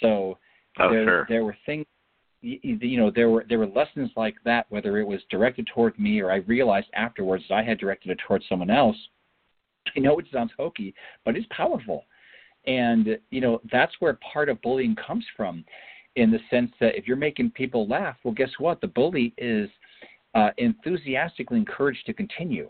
So 0.00 0.38
oh, 0.78 0.90
there, 0.90 1.04
sure. 1.04 1.26
there 1.28 1.44
were 1.44 1.56
things 1.66 1.86
you 2.42 2.98
know 2.98 3.10
there 3.14 3.30
were 3.30 3.44
there 3.48 3.58
were 3.58 3.68
lessons 3.68 4.10
like 4.16 4.34
that 4.44 4.66
whether 4.68 4.98
it 4.98 5.06
was 5.06 5.20
directed 5.30 5.66
toward 5.72 5.96
me 5.98 6.20
or 6.20 6.32
I 6.32 6.36
realized 6.38 6.88
afterwards 6.94 7.44
I 7.50 7.62
had 7.62 7.78
directed 7.78 8.10
it 8.10 8.18
towards 8.26 8.44
someone 8.48 8.70
else. 8.70 8.96
I 9.96 10.00
know 10.00 10.18
it 10.18 10.26
sounds 10.32 10.50
hokey, 10.56 10.94
but 11.24 11.36
it's 11.36 11.46
powerful. 11.56 12.04
And 12.66 13.18
you 13.30 13.40
know 13.40 13.60
that's 13.70 13.92
where 14.00 14.18
part 14.32 14.48
of 14.48 14.60
bullying 14.60 14.96
comes 14.96 15.24
from, 15.36 15.64
in 16.16 16.30
the 16.30 16.38
sense 16.50 16.70
that 16.80 16.96
if 16.96 17.06
you're 17.06 17.16
making 17.16 17.50
people 17.50 17.86
laugh, 17.88 18.16
well, 18.24 18.34
guess 18.34 18.50
what? 18.58 18.80
The 18.80 18.88
bully 18.88 19.32
is 19.38 19.68
uh, 20.34 20.50
enthusiastically 20.58 21.58
encouraged 21.58 22.04
to 22.06 22.12
continue. 22.12 22.68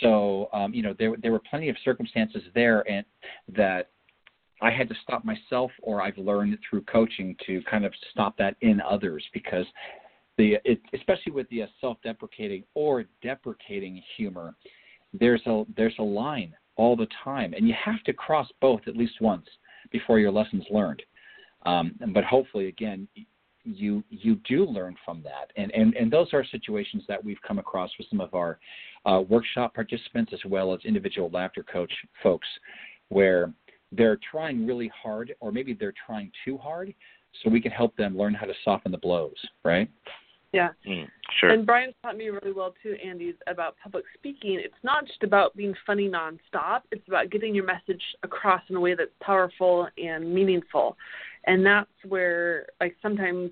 So 0.00 0.48
um, 0.52 0.74
you 0.74 0.82
know 0.82 0.94
there 0.98 1.14
there 1.22 1.32
were 1.32 1.42
plenty 1.50 1.68
of 1.68 1.76
circumstances 1.84 2.42
there 2.54 2.88
and 2.90 3.04
that 3.56 3.90
I 4.60 4.70
had 4.70 4.88
to 4.88 4.94
stop 5.02 5.24
myself, 5.24 5.70
or 5.82 6.02
I've 6.02 6.18
learned 6.18 6.58
through 6.68 6.82
coaching 6.82 7.36
to 7.46 7.62
kind 7.70 7.84
of 7.84 7.92
stop 8.10 8.36
that 8.38 8.56
in 8.60 8.80
others 8.80 9.24
because 9.32 9.66
the 10.36 10.56
it, 10.64 10.80
especially 10.94 11.32
with 11.32 11.48
the 11.48 11.62
uh, 11.62 11.66
self-deprecating 11.80 12.64
or 12.74 13.04
deprecating 13.22 14.02
humor, 14.16 14.54
there's 15.12 15.42
a 15.46 15.64
there's 15.76 15.94
a 15.98 16.02
line 16.02 16.54
all 16.76 16.96
the 16.96 17.08
time, 17.24 17.54
and 17.54 17.66
you 17.66 17.74
have 17.82 18.02
to 18.04 18.12
cross 18.12 18.48
both 18.60 18.80
at 18.86 18.96
least 18.96 19.20
once 19.20 19.46
before 19.90 20.18
your 20.18 20.30
lessons 20.30 20.64
learned. 20.70 21.02
Um, 21.68 21.92
but 22.14 22.24
hopefully, 22.24 22.68
again, 22.68 23.06
you 23.64 24.02
you 24.08 24.36
do 24.48 24.64
learn 24.64 24.96
from 25.04 25.22
that, 25.22 25.52
and 25.56 25.70
and 25.72 25.94
and 25.94 26.10
those 26.10 26.28
are 26.32 26.44
situations 26.44 27.04
that 27.08 27.22
we've 27.22 27.40
come 27.46 27.58
across 27.58 27.90
with 27.98 28.08
some 28.08 28.20
of 28.20 28.32
our 28.34 28.58
uh, 29.04 29.22
workshop 29.28 29.74
participants 29.74 30.32
as 30.32 30.40
well 30.46 30.72
as 30.72 30.80
individual 30.84 31.28
laughter 31.30 31.62
coach 31.62 31.92
folks, 32.22 32.48
where 33.10 33.52
they're 33.92 34.18
trying 34.30 34.66
really 34.66 34.90
hard, 35.02 35.34
or 35.40 35.52
maybe 35.52 35.74
they're 35.74 35.94
trying 36.06 36.30
too 36.44 36.56
hard, 36.56 36.94
so 37.42 37.50
we 37.50 37.60
can 37.60 37.70
help 37.70 37.94
them 37.96 38.16
learn 38.16 38.32
how 38.32 38.46
to 38.46 38.54
soften 38.64 38.90
the 38.90 38.98
blows, 38.98 39.36
right? 39.64 39.90
Yeah. 40.52 40.70
Mm, 40.86 41.06
sure. 41.38 41.50
And 41.50 41.66
Brian 41.66 41.92
taught 42.02 42.16
me 42.16 42.28
really 42.30 42.52
well 42.52 42.74
too, 42.82 42.96
Andy, 43.04 43.34
about 43.46 43.76
public 43.82 44.04
speaking. 44.14 44.58
It's 44.64 44.82
not 44.82 45.06
just 45.06 45.22
about 45.22 45.54
being 45.54 45.74
funny 45.86 46.08
nonstop. 46.08 46.82
It's 46.90 47.06
about 47.06 47.30
getting 47.30 47.54
your 47.54 47.66
message 47.66 48.02
across 48.22 48.62
in 48.70 48.76
a 48.76 48.80
way 48.80 48.94
that's 48.94 49.10
powerful 49.20 49.88
and 49.98 50.34
meaningful 50.34 50.96
and 51.44 51.64
that's 51.64 51.90
where 52.06 52.66
like 52.80 52.96
sometimes 53.00 53.50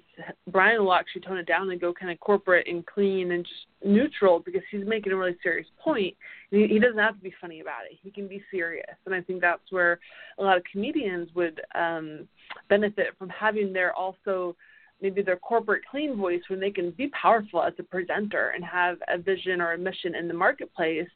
Brian 0.51 0.83
will 0.85 0.95
actually 0.95 1.23
tone 1.23 1.39
it 1.39 1.47
down 1.47 1.71
and 1.71 1.81
go 1.81 1.93
kind 1.93 2.11
of 2.11 2.21
corporate 2.21 2.67
and 2.69 2.85
clean 2.87 3.33
and 3.33 3.45
just 3.45 3.67
neutral 3.85 4.41
because 4.41 4.63
he's 4.71 4.87
making 4.87 5.13
a 5.13 5.17
really 5.17 5.37
serious 5.43 5.69
point. 5.79 6.15
He, 6.51 6.67
he 6.67 6.79
doesn't 6.79 6.99
have 6.99 7.17
to 7.17 7.23
be 7.23 7.35
funny 7.41 7.61
about 7.61 7.85
it. 7.91 7.99
He 8.03 8.11
can 8.11 8.29
be 8.29 8.43
serious, 8.51 8.97
and 9.07 9.15
I 9.15 9.21
think 9.21 9.41
that's 9.41 9.71
where 9.71 9.99
a 10.39 10.43
lot 10.43 10.57
of 10.57 10.65
comedians 10.71 11.29
would 11.35 11.61
um, 11.75 12.29
benefit 12.69 13.09
from 13.19 13.29
having 13.29 13.73
their 13.73 13.95
also 13.95 14.57
maybe 15.03 15.23
their 15.23 15.37
corporate 15.37 15.83
clean 15.91 16.17
voice 16.17 16.41
when 16.49 16.59
they 16.59 16.71
can 16.71 16.91
be 16.93 17.09
powerful 17.09 17.63
as 17.63 17.75
a 17.79 17.83
presenter 17.83 18.53
and 18.55 18.65
have 18.65 18.97
a 19.09 19.19
vision 19.19 19.61
or 19.61 19.73
a 19.73 19.79
mission 19.79 20.15
in 20.15 20.27
the 20.27 20.35
marketplace 20.35 21.09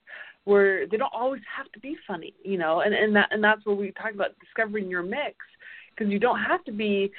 where 0.45 0.87
they 0.87 0.97
don't 0.97 1.13
always 1.15 1.43
have 1.57 1.71
to 1.73 1.81
be 1.81 1.97
funny, 2.07 2.35
you 2.43 2.59
know, 2.59 2.81
and, 2.81 2.95
and 2.95 3.15
that 3.15 3.29
and 3.31 3.43
that's 3.43 3.65
where 3.65 3.77
we 3.77 3.93
talk 3.93 4.13
about 4.13 4.39
discovering 4.39 4.89
your 4.89 5.03
mix 5.03 5.37
because 6.01 6.13
you 6.13 6.19
don't 6.19 6.41
have 6.41 6.65
to 6.65 6.73
be 6.73 7.13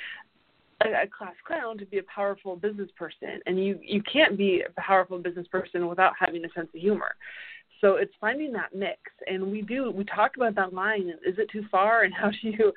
a, 0.84 1.08
class 1.08 1.36
clown 1.46 1.78
to 1.78 1.86
be 1.86 2.00
a 2.00 2.04
powerful 2.04 2.56
business 2.56 2.90
person, 2.98 3.40
and 3.46 3.64
you 3.64 3.80
you 3.82 4.02
can't 4.12 4.38
be 4.38 4.64
a 4.68 4.82
powerful 4.82 5.20
business 5.20 5.48
person 5.48 5.88
without 5.88 6.14
having 6.20 6.44
a 6.44 6.50
sense 6.56 6.68
of 6.74 6.82
humor. 6.82 7.16
So 7.80 7.96
it's 7.96 8.14
finding 8.20 8.52
that 8.54 8.76
mix, 8.76 9.00
and 9.28 9.52
we 9.52 9.62
do 9.62 9.92
we 9.92 10.04
talk 10.06 10.36
about 10.36 10.56
that 10.56 10.74
line. 10.74 11.10
Is 11.26 11.38
it 11.38 11.50
too 11.52 11.64
far, 11.70 12.04
and 12.04 12.14
how 12.14 12.32
do 12.32 12.38
you 12.42 12.74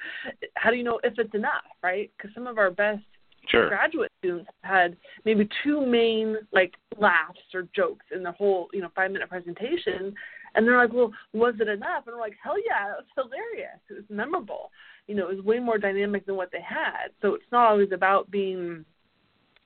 how 0.55 0.71
do 0.71 0.77
you 0.77 0.85
know 0.85 1.01
if 1.03 1.15
it's 1.19 1.35
enough, 1.35 1.65
right? 1.83 2.11
Because 2.17 2.35
some 2.35 2.47
of 2.47 2.59
our 2.59 2.71
best 2.71 3.03
sure. 3.49 3.69
graduate 3.69 4.13
students 4.19 4.51
had 4.63 4.97
maybe 5.25 5.49
two 5.63 5.87
main 5.87 6.37
like 6.53 6.75
laughs 6.99 7.41
or 7.55 7.67
jokes 7.75 8.05
in 8.15 8.23
the 8.23 8.33
whole 8.33 8.69
you 8.75 8.83
know 8.83 8.91
five 8.95 9.11
minute 9.11 9.31
presentation, 9.31 10.15
and 10.55 10.67
they're 10.67 10.77
like, 10.77 10.93
well, 10.93 11.13
was 11.33 11.55
it 11.61 11.69
enough? 11.69 12.07
And 12.07 12.17
we're 12.17 12.21
like, 12.21 12.37
hell 12.43 12.59
yeah, 12.59 12.93
it 12.93 13.05
was 13.17 13.25
hilarious. 13.25 13.81
It 13.89 13.95
was 13.95 14.05
memorable 14.11 14.71
you 15.07 15.15
know, 15.15 15.29
it 15.29 15.37
was 15.37 15.45
way 15.45 15.59
more 15.59 15.79
dynamic 15.79 16.27
than 16.27 16.37
what 16.37 16.51
they 16.51 16.61
had. 16.61 17.09
So 17.21 17.35
it's 17.35 17.45
not 17.53 17.71
always 17.71 17.93
about 17.93 18.31
being, 18.31 18.85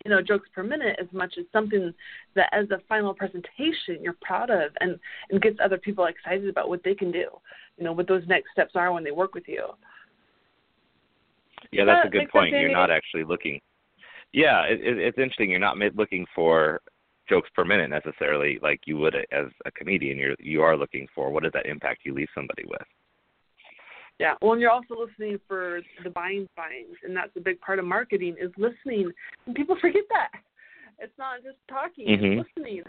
you 0.05 0.11
know, 0.11 0.23
jokes 0.23 0.49
per 0.55 0.63
minute 0.63 0.99
as 1.01 1.07
much 1.13 1.35
as 1.39 1.45
something 1.53 1.93
that 2.35 2.49
as 2.53 2.71
a 2.71 2.81
final 2.89 3.15
presentation 3.15 4.03
you're 4.03 4.17
proud 4.21 4.51
of 4.51 4.73
and, 4.81 4.99
and 5.31 5.43
gets 5.43 5.59
other 5.63 5.79
people 5.79 6.07
excited 6.07 6.49
about 6.49 6.69
what 6.69 6.83
they 6.85 6.95
can 6.95 7.13
do, 7.13 7.27
you 7.77 7.85
know, 7.85 7.93
what 7.93 8.09
those 8.09 8.27
next 8.27 8.51
steps 8.53 8.73
are 8.75 8.93
when 8.93 9.05
they 9.05 9.11
work 9.11 9.35
with 9.35 9.47
you. 9.47 9.65
Yeah, 11.73 11.85
that's 11.85 12.07
a 12.07 12.11
good 12.11 12.31
point. 12.31 12.51
You're 12.51 12.73
not 12.73 12.91
actually 12.91 13.25
looking. 13.25 13.61
Yeah, 14.33 14.63
it, 14.63 14.81
it, 14.81 14.99
it's 14.99 15.19
interesting. 15.19 15.51
You're 15.51 15.59
not 15.59 15.77
looking 15.97 16.27
for 16.35 16.81
jokes 17.29 17.51
per 17.55 17.65
minute 17.65 17.91
necessarily, 17.91 18.59
like 18.63 18.81
you 18.87 18.97
would 18.99 19.15
as 19.15 19.47
a 19.65 19.71
comedian. 19.71 20.19
You're 20.19 20.35
you 20.39 20.63
are 20.63 20.77
looking 20.77 21.07
for 21.15 21.31
what 21.31 21.45
is 21.45 21.53
that 21.53 21.67
impact 21.67 22.03
you 22.05 22.15
leave 22.15 22.29
somebody 22.35 22.65
with. 22.67 22.87
Yeah. 24.19 24.35
Well, 24.43 24.53
and 24.53 24.61
you're 24.61 24.71
also 24.71 24.95
listening 24.99 25.39
for 25.47 25.81
the 26.03 26.11
buying 26.11 26.49
signs, 26.57 26.97
and 27.05 27.17
that's 27.17 27.31
a 27.37 27.41
big 27.41 27.61
part 27.61 27.79
of 27.79 27.85
marketing 27.85 28.37
is 28.41 28.51
listening. 28.57 29.13
And 29.47 29.55
people 29.55 29.77
forget 29.81 30.03
that. 30.11 30.31
It's 30.99 31.13
not 31.19 31.43
just 31.45 31.59
talking; 31.69 32.09
mm-hmm. 32.09 32.41
it's 32.41 32.49
listening. 32.57 32.83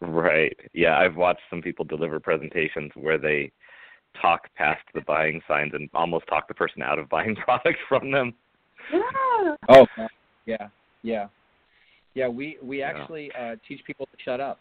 Right. 0.00 0.56
Yeah, 0.72 0.98
I've 0.98 1.16
watched 1.16 1.42
some 1.48 1.62
people 1.62 1.84
deliver 1.84 2.18
presentations 2.18 2.90
where 2.94 3.18
they 3.18 3.52
talk 4.20 4.48
past 4.56 4.82
the 4.94 5.02
buying 5.02 5.40
signs 5.46 5.72
and 5.74 5.88
almost 5.94 6.26
talk 6.26 6.48
the 6.48 6.54
person 6.54 6.82
out 6.82 6.98
of 6.98 7.08
buying 7.08 7.36
products 7.44 7.78
from 7.88 8.10
them. 8.10 8.34
Yeah. 8.92 9.54
Oh, 9.68 9.86
yeah, 10.46 10.68
yeah, 11.02 11.26
yeah. 12.14 12.28
We 12.28 12.56
we 12.62 12.82
actually 12.82 13.30
uh, 13.38 13.56
teach 13.68 13.84
people 13.86 14.06
to 14.06 14.22
shut 14.24 14.40
up. 14.40 14.58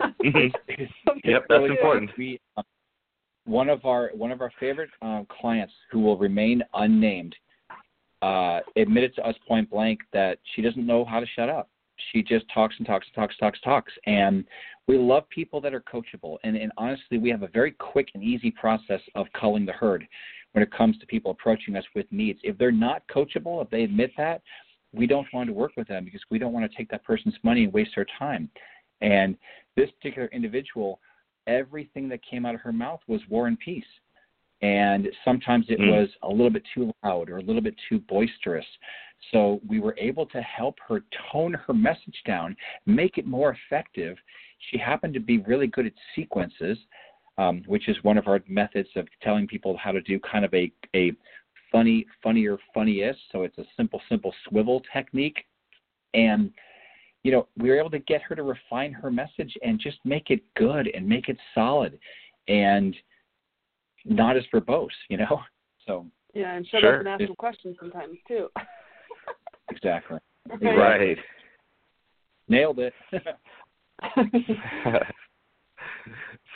mm-hmm. 0.00 0.82
yep, 1.24 1.46
that's 1.48 1.64
important. 1.64 2.10
We 2.16 2.38
um, 2.56 2.64
one 3.46 3.68
of 3.68 3.84
our 3.84 4.10
one 4.14 4.32
of 4.32 4.40
our 4.40 4.52
favorite 4.58 4.90
um, 5.02 5.26
clients 5.40 5.72
who 5.90 6.00
will 6.00 6.16
remain 6.16 6.62
unnamed 6.74 7.34
uh, 8.22 8.60
admitted 8.76 9.14
to 9.14 9.26
us 9.26 9.34
point 9.46 9.68
blank 9.70 10.00
that 10.12 10.38
she 10.54 10.62
doesn't 10.62 10.86
know 10.86 11.04
how 11.04 11.20
to 11.20 11.26
shut 11.36 11.50
up. 11.50 11.68
She 12.10 12.22
just 12.22 12.46
talks 12.52 12.74
and 12.78 12.86
talks 12.86 13.06
and 13.06 13.14
talks, 13.14 13.36
talks, 13.36 13.60
talks. 13.60 13.92
And 14.06 14.44
we 14.88 14.96
love 14.96 15.28
people 15.28 15.60
that 15.60 15.74
are 15.74 15.82
coachable. 15.82 16.38
And, 16.42 16.56
and 16.56 16.72
honestly, 16.78 17.18
we 17.18 17.30
have 17.30 17.42
a 17.42 17.48
very 17.48 17.72
quick 17.72 18.08
and 18.14 18.22
easy 18.22 18.50
process 18.50 19.00
of 19.14 19.26
culling 19.38 19.66
the 19.66 19.72
herd 19.72 20.06
when 20.52 20.62
it 20.62 20.72
comes 20.72 20.98
to 20.98 21.06
people 21.06 21.32
approaching 21.32 21.76
us 21.76 21.84
with 21.94 22.06
needs. 22.10 22.38
If 22.42 22.56
they're 22.56 22.72
not 22.72 23.02
coachable, 23.14 23.62
if 23.62 23.70
they 23.70 23.82
admit 23.82 24.12
that, 24.16 24.40
we 24.92 25.06
don't 25.06 25.26
want 25.34 25.48
to 25.48 25.52
work 25.52 25.72
with 25.76 25.88
them 25.88 26.04
because 26.04 26.22
we 26.30 26.38
don't 26.38 26.52
want 26.52 26.70
to 26.70 26.76
take 26.76 26.88
that 26.90 27.04
person's 27.04 27.34
money 27.42 27.64
and 27.64 27.72
waste 27.72 27.90
their 27.94 28.06
time. 28.18 28.48
And 29.00 29.36
this 29.76 29.90
particular 29.90 30.28
individual 30.32 31.00
everything 31.46 32.08
that 32.08 32.20
came 32.28 32.46
out 32.46 32.54
of 32.54 32.60
her 32.60 32.72
mouth 32.72 33.00
was 33.06 33.20
war 33.28 33.46
and 33.46 33.58
peace. 33.58 33.84
And 34.62 35.08
sometimes 35.24 35.66
it 35.68 35.78
mm. 35.78 35.90
was 35.90 36.08
a 36.22 36.28
little 36.28 36.50
bit 36.50 36.62
too 36.74 36.92
loud 37.04 37.28
or 37.28 37.38
a 37.38 37.42
little 37.42 37.60
bit 37.60 37.74
too 37.88 37.98
boisterous. 38.00 38.64
So 39.32 39.60
we 39.66 39.80
were 39.80 39.96
able 39.98 40.26
to 40.26 40.40
help 40.40 40.76
her 40.88 41.02
tone 41.32 41.54
her 41.66 41.74
message 41.74 42.16
down, 42.26 42.56
make 42.86 43.18
it 43.18 43.26
more 43.26 43.56
effective. 43.66 44.16
She 44.70 44.78
happened 44.78 45.14
to 45.14 45.20
be 45.20 45.38
really 45.38 45.66
good 45.66 45.86
at 45.86 45.92
sequences, 46.14 46.78
um, 47.36 47.62
which 47.66 47.88
is 47.88 47.96
one 48.02 48.16
of 48.16 48.28
our 48.28 48.40
methods 48.48 48.88
of 48.96 49.06
telling 49.22 49.46
people 49.46 49.76
how 49.76 49.92
to 49.92 50.00
do 50.02 50.18
kind 50.20 50.44
of 50.44 50.54
a, 50.54 50.72
a 50.94 51.12
funny, 51.72 52.06
funnier, 52.22 52.56
funniest. 52.72 53.18
So 53.32 53.42
it's 53.42 53.58
a 53.58 53.64
simple, 53.76 54.00
simple 54.08 54.32
swivel 54.48 54.82
technique. 54.92 55.44
And 56.14 56.52
you 57.24 57.32
know, 57.32 57.48
we 57.56 57.70
were 57.70 57.78
able 57.78 57.90
to 57.90 57.98
get 57.98 58.22
her 58.22 58.36
to 58.36 58.42
refine 58.42 58.92
her 58.92 59.10
message 59.10 59.56
and 59.62 59.80
just 59.80 59.98
make 60.04 60.30
it 60.30 60.42
good 60.56 60.88
and 60.94 61.08
make 61.08 61.28
it 61.28 61.38
solid 61.54 61.98
and 62.46 62.94
not 64.04 64.36
as 64.36 64.44
verbose, 64.54 64.88
you 65.08 65.16
know? 65.16 65.40
So 65.86 66.06
Yeah, 66.32 66.54
and 66.54 66.66
shut 66.66 66.80
sure. 66.80 66.94
up 66.94 67.00
and 67.00 67.08
ask 67.08 67.26
some 67.26 67.36
questions 67.36 67.76
sometimes 67.78 68.16
too. 68.26 68.48
exactly. 69.70 70.18
Okay. 70.50 70.74
Right. 70.74 71.18
Nailed 72.48 72.78
it. 72.78 72.94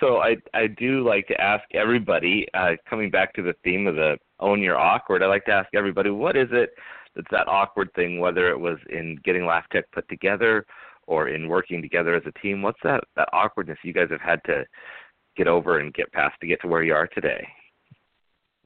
so 0.01 0.17
I 0.17 0.37
I 0.55 0.69
do 0.69 1.07
like 1.07 1.27
to 1.29 1.39
ask 1.39 1.63
everybody, 1.75 2.47
uh, 2.55 2.71
coming 2.89 3.11
back 3.11 3.35
to 3.35 3.43
the 3.43 3.53
theme 3.65 3.87
of 3.87 3.97
the 3.97 4.17
own 4.41 4.63
your 4.63 4.79
awkward, 4.79 5.23
I 5.23 5.27
like 5.27 5.45
to 5.45 5.53
ask 5.53 5.69
everybody, 5.75 6.09
what 6.09 6.39
is 6.39 6.49
it 6.53 6.71
it's 7.19 7.29
that 7.31 7.49
awkward 7.49 7.93
thing, 7.95 8.21
whether 8.21 8.49
it 8.49 8.59
was 8.59 8.79
in 8.91 9.19
getting 9.25 9.43
LAF 9.43 9.65
Tech 9.73 9.91
put 9.93 10.09
together 10.09 10.65
or 11.07 11.29
in 11.29 11.49
working 11.49 11.83
together 11.83 12.15
as 12.15 12.23
a 12.27 12.39
team? 12.41 12.63
What's 12.63 12.81
that 12.85 13.03
that 13.17 13.29
awkwardness 13.33 13.79
you 13.83 13.93
guys 13.93 14.09
have 14.11 14.21
had 14.21 14.43
to 14.45 14.65
get 15.37 15.49
over 15.49 15.81
and 15.81 15.93
get 15.95 16.13
past 16.13 16.37
to 16.41 16.47
get 16.47 16.61
to 16.63 16.69
where 16.69 16.83
you 16.83 16.95
are 16.95 17.09
today? 17.09 17.47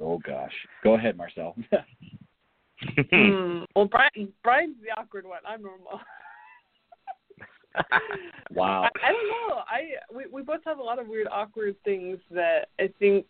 Oh 0.01 0.19
gosh, 0.19 0.53
go 0.85 0.95
ahead, 0.95 1.17
Marcelle. 1.17 1.57
hmm. 3.11 3.65
Well, 3.75 3.87
Brian, 3.87 4.33
Brian's 4.43 4.77
the 4.83 5.01
awkward 5.01 5.27
one. 5.27 5.41
I'm 5.47 5.63
normal. 5.63 6.01
wow. 8.53 8.83
I, 8.83 9.09
I 9.09 9.13
don't 9.13 9.29
know. 9.29 9.63
I 9.67 9.81
we 10.15 10.27
we 10.31 10.43
both 10.43 10.61
have 10.65 10.79
a 10.79 10.83
lot 10.83 10.99
of 10.99 11.09
weird, 11.09 11.29
awkward 11.31 11.77
things 11.85 12.19
that 12.31 12.69
I 12.79 12.91
think 12.99 13.27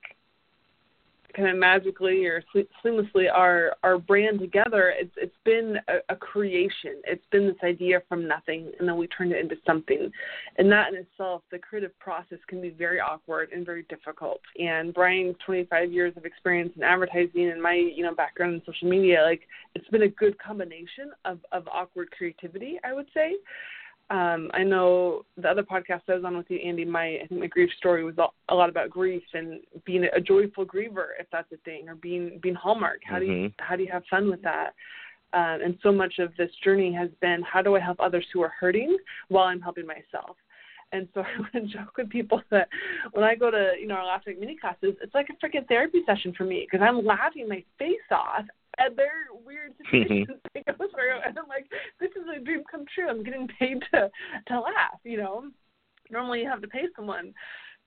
kind 1.35 1.49
of 1.49 1.57
magically 1.57 2.27
or 2.27 2.43
seamlessly 2.85 3.33
our 3.33 3.73
our 3.83 3.99
brand 3.99 4.41
together 4.41 4.93
it's 4.97 5.13
it's 5.17 5.37
been 5.45 5.77
a, 5.89 6.13
a, 6.13 6.17
creation. 6.17 7.01
It's 7.05 7.25
been 7.31 7.47
this 7.47 7.57
idea 7.65 8.03
from 8.09 8.27
nothing 8.27 8.73
and 8.79 8.89
then 8.89 8.97
we 8.97 9.07
turned 9.09 9.33
it 9.33 9.41
into 9.41 9.57
something. 9.67 10.11
And 10.59 10.71
that 10.71 10.93
in 10.93 11.01
itself 11.01 11.43
the 11.51 11.59
creative 11.59 11.99
process 11.99 12.39
can 12.47 12.61
be 12.61 12.71
very 12.71 13.01
awkward 13.01 13.51
and 13.53 13.65
very 13.67 13.85
difficult. 13.89 14.41
And 14.59 14.95
brian's 14.95 15.37
25 15.45 15.93
years 15.93 16.15
of 16.17 16.25
experience 16.25 16.73
in 16.77 16.83
advertising 16.83 17.51
and 17.51 17.63
my 17.63 17.75
you 17.75 18.03
know 18.03 18.15
background 18.15 18.55
in 18.55 18.63
social 18.67 18.89
media 18.89 19.23
like 19.23 19.43
it's 19.75 19.89
been 19.89 20.03
a 20.03 20.09
good 20.09 20.39
combination 20.39 21.13
of 21.25 21.39
of 21.53 21.67
awkward 21.69 22.11
creativity 22.11 22.79
i 22.85 22.93
would 22.93 23.07
say 23.15 23.35
um, 24.13 24.51
I 24.53 24.63
know 24.63 25.23
the 25.39 25.49
other 25.49 25.63
podcast 25.63 26.03
I 26.07 26.15
was 26.15 26.25
on 26.25 26.37
with 26.37 26.51
you, 26.51 26.59
Andy. 26.59 26.85
My 26.85 27.21
I 27.23 27.27
think 27.27 27.41
my 27.41 27.47
grief 27.47 27.71
story 27.79 28.05
was 28.05 28.15
a 28.51 28.55
lot 28.55 28.69
about 28.69 28.91
grief 28.91 29.23
and 29.33 29.61
being 29.87 30.05
a 30.05 30.21
joyful 30.21 30.67
griever, 30.67 31.07
if 31.19 31.27
that's 31.33 31.51
a 31.51 31.57
thing, 31.65 31.89
or 31.89 31.95
being 31.95 32.39
being 32.43 32.55
Hallmark. 32.55 33.01
How 33.05 33.17
mm-hmm. 33.17 33.25
do 33.25 33.33
you 33.33 33.49
mm-hmm. 33.49 33.65
how 33.65 33.75
do 33.75 33.83
you 33.83 33.89
have 33.91 34.03
fun 34.11 34.29
with 34.29 34.43
that? 34.43 34.75
Um, 35.33 35.61
and 35.65 35.79
so 35.83 35.91
much 35.91 36.19
of 36.19 36.37
this 36.37 36.51
journey 36.63 36.93
has 36.93 37.09
been 37.23 37.41
how 37.51 37.63
do 37.63 37.75
I 37.75 37.81
help 37.81 38.01
others 38.01 38.27
who 38.35 38.43
are 38.43 38.53
hurting 38.61 38.99
while 39.29 39.45
I'm 39.45 39.63
helping 39.63 39.87
myself. 39.87 40.37
And 40.93 41.09
so 41.15 41.23
I 41.55 41.59
would 41.59 41.71
joke 41.71 41.97
with 41.97 42.11
people 42.11 42.43
that 42.51 42.69
when 43.13 43.25
I 43.25 43.35
go 43.35 43.51
to 43.51 43.73
you 43.81 43.87
know 43.87 43.95
our 43.95 44.05
last 44.05 44.27
week 44.27 44.39
mini 44.39 44.59
classes, 44.59 44.95
it's 45.01 45.15
like 45.15 45.29
a 45.31 45.47
freaking 45.47 45.67
therapy 45.69 46.03
session 46.05 46.35
for 46.37 46.45
me 46.45 46.69
because 46.71 46.85
I'm 46.87 47.03
laughing 47.07 47.49
my 47.49 47.65
face 47.79 47.97
off 48.11 48.45
at 48.79 48.97
their 48.97 49.29
weird 49.45 49.73
situations 49.79 50.29
mm-hmm. 50.29 50.49
they 50.55 50.63
go 50.67 50.77
through, 50.77 51.21
and 51.25 51.39
I'm 51.39 51.49
like, 51.49 51.67
this 52.01 52.11
is 52.11 52.25
a 52.35 52.43
dream 52.45 52.63
come 52.71 52.85
true. 52.95 53.09
I'm 53.09 53.23
getting 53.25 53.49
paid 53.59 53.83
to 53.93 54.11
to 54.49 54.61
laugh. 54.61 55.01
You 55.05 55.19
know, 55.19 55.45
normally 56.11 56.41
you 56.41 56.49
have 56.49 56.63
to 56.63 56.69
pay 56.69 56.85
someone 56.97 57.33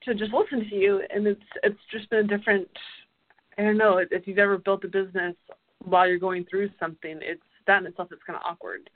to 0.04 0.14
just 0.14 0.32
listen 0.32 0.68
to 0.68 0.76
you, 0.76 1.02
and 1.10 1.26
it's 1.26 1.40
it's 1.62 1.80
just 1.90 2.08
been 2.10 2.20
a 2.20 2.36
different. 2.36 2.68
I 3.58 3.62
don't 3.62 3.78
know 3.78 3.98
if 3.98 4.26
you've 4.26 4.38
ever 4.38 4.58
built 4.58 4.84
a 4.84 4.88
business 4.88 5.34
while 5.84 6.06
you're 6.06 6.18
going 6.18 6.44
through 6.48 6.70
something. 6.78 7.18
It's 7.22 7.40
that 7.66 7.80
in 7.80 7.86
itself 7.86 8.12
is 8.12 8.18
kind 8.26 8.36
of 8.36 8.42
awkward 8.44 8.90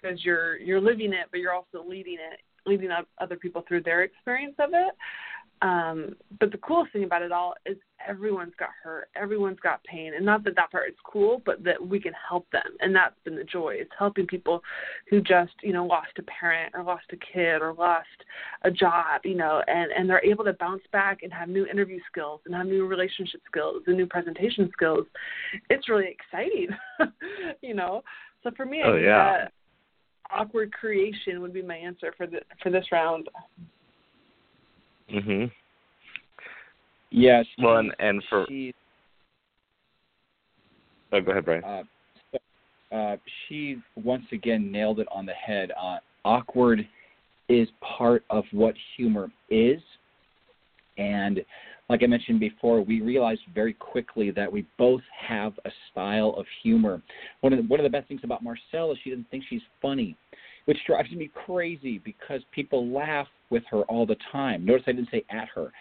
because 0.00 0.24
you're 0.24 0.56
you're 0.58 0.80
living 0.80 1.12
it, 1.12 1.26
but 1.30 1.40
you're 1.40 1.52
also 1.52 1.84
leading 1.86 2.14
it, 2.14 2.40
leading 2.66 2.90
other 3.18 3.36
people 3.36 3.64
through 3.66 3.82
their 3.82 4.02
experience 4.02 4.54
of 4.58 4.70
it. 4.72 4.94
Um, 5.62 6.16
but 6.40 6.50
the 6.50 6.58
coolest 6.58 6.92
thing 6.92 7.04
about 7.04 7.22
it 7.22 7.32
all 7.32 7.54
is 7.64 7.76
everyone's 8.06 8.52
got 8.58 8.70
hurt, 8.82 9.08
everyone's 9.16 9.60
got 9.60 9.82
pain, 9.84 10.12
and 10.14 10.24
not 10.24 10.44
that 10.44 10.56
that 10.56 10.70
part 10.70 10.88
is 10.88 10.96
cool, 11.04 11.40
but 11.46 11.62
that 11.64 11.80
we 11.84 12.00
can 12.00 12.12
help 12.28 12.46
them, 12.50 12.76
and 12.80 12.94
that's 12.94 13.14
been 13.24 13.36
the 13.36 13.44
joy. 13.44 13.76
It's 13.78 13.90
helping 13.98 14.26
people 14.26 14.62
who 15.08 15.20
just 15.20 15.52
you 15.62 15.72
know 15.72 15.86
lost 15.86 16.10
a 16.18 16.22
parent 16.22 16.74
or 16.74 16.82
lost 16.82 17.06
a 17.12 17.16
kid 17.16 17.62
or 17.62 17.72
lost 17.72 18.08
a 18.62 18.70
job, 18.70 19.22
you 19.24 19.36
know, 19.36 19.62
and 19.66 19.90
and 19.92 20.08
they're 20.08 20.24
able 20.24 20.44
to 20.44 20.52
bounce 20.54 20.82
back 20.92 21.22
and 21.22 21.32
have 21.32 21.48
new 21.48 21.66
interview 21.66 21.98
skills 22.10 22.40
and 22.44 22.54
have 22.54 22.66
new 22.66 22.86
relationship 22.86 23.40
skills 23.46 23.82
and 23.86 23.96
new 23.96 24.06
presentation 24.06 24.70
skills. 24.72 25.06
It's 25.70 25.88
really 25.88 26.08
exciting, 26.10 26.68
you 27.62 27.74
know. 27.74 28.02
So 28.42 28.50
for 28.56 28.66
me, 28.66 28.82
oh, 28.84 28.96
yeah. 28.96 29.48
awkward 30.30 30.72
creation 30.72 31.40
would 31.40 31.54
be 31.54 31.62
my 31.62 31.76
answer 31.76 32.12
for 32.16 32.26
the 32.26 32.40
for 32.62 32.70
this 32.70 32.84
round. 32.92 33.28
Mhm. 35.10 35.50
Yeah. 37.10 37.42
She, 37.42 37.62
well, 37.62 37.78
and 37.78 37.94
and 37.98 38.22
for. 38.28 38.46
She, 38.48 38.74
oh, 41.12 41.20
go 41.20 41.30
ahead, 41.32 41.44
Brian. 41.44 41.64
Uh, 41.64 41.82
so, 42.32 42.96
uh, 42.96 43.16
she 43.48 43.76
once 43.96 44.24
again 44.32 44.70
nailed 44.70 45.00
it 45.00 45.08
on 45.12 45.26
the 45.26 45.32
head. 45.32 45.70
Uh, 45.80 45.98
awkward 46.24 46.86
is 47.48 47.68
part 47.80 48.24
of 48.30 48.44
what 48.52 48.74
humor 48.96 49.30
is, 49.50 49.80
and 50.96 51.44
like 51.90 52.02
I 52.02 52.06
mentioned 52.06 52.40
before, 52.40 52.80
we 52.82 53.02
realized 53.02 53.42
very 53.54 53.74
quickly 53.74 54.30
that 54.30 54.50
we 54.50 54.66
both 54.78 55.02
have 55.28 55.52
a 55.66 55.70
style 55.90 56.34
of 56.36 56.46
humor. 56.62 57.02
One 57.42 57.52
of 57.52 57.58
the, 57.58 57.68
one 57.68 57.78
of 57.78 57.84
the 57.84 57.90
best 57.90 58.08
things 58.08 58.22
about 58.24 58.42
Marcelle 58.42 58.92
is 58.92 58.98
she 59.04 59.10
doesn't 59.10 59.30
think 59.30 59.44
she's 59.48 59.60
funny 59.82 60.16
which 60.66 60.78
drives 60.86 61.10
me 61.12 61.30
crazy 61.46 61.98
because 61.98 62.40
people 62.52 62.88
laugh 62.88 63.28
with 63.50 63.62
her 63.70 63.82
all 63.82 64.06
the 64.06 64.16
time. 64.32 64.64
Notice 64.64 64.84
I 64.86 64.92
didn't 64.92 65.10
say 65.10 65.24
at 65.30 65.48
her. 65.54 65.72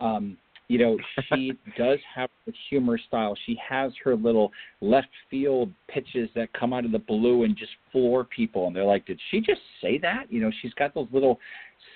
Um, 0.00 0.36
you 0.68 0.78
know, 0.78 0.98
she 1.28 1.52
does 1.78 1.98
have 2.14 2.28
a 2.48 2.52
humor 2.68 2.98
style. 2.98 3.36
She 3.46 3.58
has 3.66 3.92
her 4.02 4.16
little 4.16 4.52
left 4.80 5.08
field 5.30 5.72
pitches 5.88 6.28
that 6.34 6.52
come 6.52 6.72
out 6.72 6.84
of 6.84 6.92
the 6.92 6.98
blue 6.98 7.44
and 7.44 7.56
just 7.56 7.72
floor 7.92 8.24
people, 8.24 8.66
and 8.66 8.74
they're 8.74 8.84
like, 8.84 9.06
"Did 9.06 9.20
she 9.30 9.40
just 9.40 9.60
say 9.80 9.98
that?" 9.98 10.30
You 10.30 10.40
know, 10.40 10.50
she's 10.62 10.74
got 10.74 10.94
those 10.94 11.08
little 11.12 11.38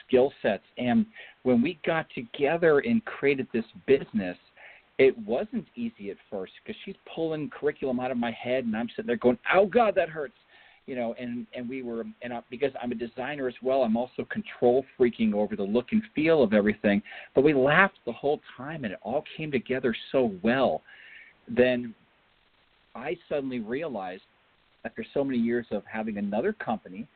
skill 0.07 0.33
sets. 0.40 0.64
And 0.79 1.07
when 1.42 1.62
we 1.62 1.79
got 1.85 2.07
together 2.14 2.79
and 2.81 3.05
created 3.05 3.48
this 3.53 3.64
business, 3.87 4.37
it 4.98 5.16
wasn't 5.26 5.66
easy 5.76 6.11
at 6.11 6.16
first 6.31 6.53
because 6.62 6.81
she's 6.85 6.96
pulling 7.12 7.50
curriculum 7.50 8.00
out 8.00 8.11
of 8.11 8.18
my 8.18 8.31
head, 8.33 8.64
and 8.64 8.76
I'm 8.76 8.88
sitting 8.90 9.07
there 9.07 9.16
going, 9.16 9.38
"Oh 9.53 9.66
God, 9.66 9.94
that 9.96 10.09
hurts." 10.09 10.35
You 10.90 10.96
know, 10.96 11.14
and 11.20 11.46
and 11.55 11.68
we 11.68 11.83
were, 11.83 12.05
and 12.20 12.33
I, 12.33 12.40
because 12.50 12.72
I'm 12.83 12.90
a 12.90 12.96
designer 12.96 13.46
as 13.46 13.55
well, 13.62 13.85
I'm 13.85 13.96
also 13.96 14.24
control 14.24 14.85
freaking 14.98 15.33
over 15.35 15.55
the 15.55 15.62
look 15.62 15.92
and 15.92 16.03
feel 16.16 16.42
of 16.42 16.53
everything. 16.53 17.00
But 17.33 17.44
we 17.44 17.55
laughed 17.55 18.00
the 18.07 18.12
whole 18.12 18.40
time, 18.57 18.83
and 18.83 18.92
it 18.92 18.98
all 19.03 19.22
came 19.37 19.53
together 19.53 19.94
so 20.11 20.33
well. 20.42 20.83
Then 21.46 21.94
I 22.96 23.16
suddenly 23.29 23.61
realized, 23.61 24.24
after 24.85 25.07
so 25.14 25.22
many 25.22 25.38
years 25.38 25.64
of 25.70 25.85
having 25.87 26.18
another 26.18 26.53
company 26.53 27.07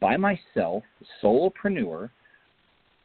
by 0.00 0.16
myself, 0.16 0.82
solopreneur, 1.22 2.08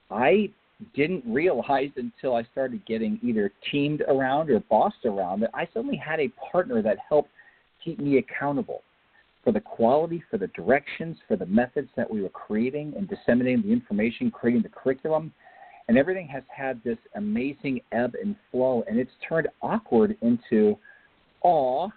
I 0.09 0.49
didn't 0.95 1.25
realize 1.27 1.89
until 1.97 2.37
I 2.37 2.43
started 2.53 2.85
getting 2.85 3.19
either 3.21 3.51
teamed 3.69 4.03
around 4.07 4.49
or 4.49 4.61
bossed 4.69 5.03
around 5.03 5.41
that 5.41 5.51
I 5.53 5.67
suddenly 5.73 5.97
had 5.97 6.21
a 6.21 6.31
partner 6.49 6.81
that 6.81 6.95
helped 7.09 7.29
keep 7.83 7.99
me 7.99 8.19
accountable 8.19 8.83
for 9.43 9.51
the 9.51 9.59
quality, 9.59 10.23
for 10.31 10.37
the 10.37 10.47
directions, 10.47 11.17
for 11.27 11.35
the 11.35 11.45
methods 11.45 11.89
that 11.97 12.09
we 12.09 12.21
were 12.21 12.29
creating 12.29 12.93
and 12.97 13.09
disseminating 13.09 13.61
the 13.61 13.71
information, 13.71 14.31
creating 14.31 14.61
the 14.63 14.69
curriculum. 14.69 15.33
And 15.87 15.97
everything 15.97 16.27
has 16.27 16.43
had 16.55 16.81
this 16.83 16.97
amazing 17.15 17.81
ebb 17.91 18.15
and 18.21 18.37
flow, 18.51 18.85
and 18.87 18.97
it's 18.97 19.11
turned 19.27 19.49
awkward 19.61 20.15
into 20.21 20.77
awe 21.41 21.89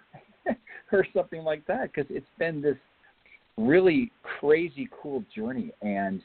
or 0.91 1.05
something 1.15 1.43
like 1.43 1.65
that 1.67 1.93
because 1.93 2.05
it's 2.09 2.27
been 2.37 2.61
this 2.61 2.75
really 3.57 4.11
crazy 4.39 4.89
cool 5.01 5.23
journey. 5.33 5.71
And 5.81 6.21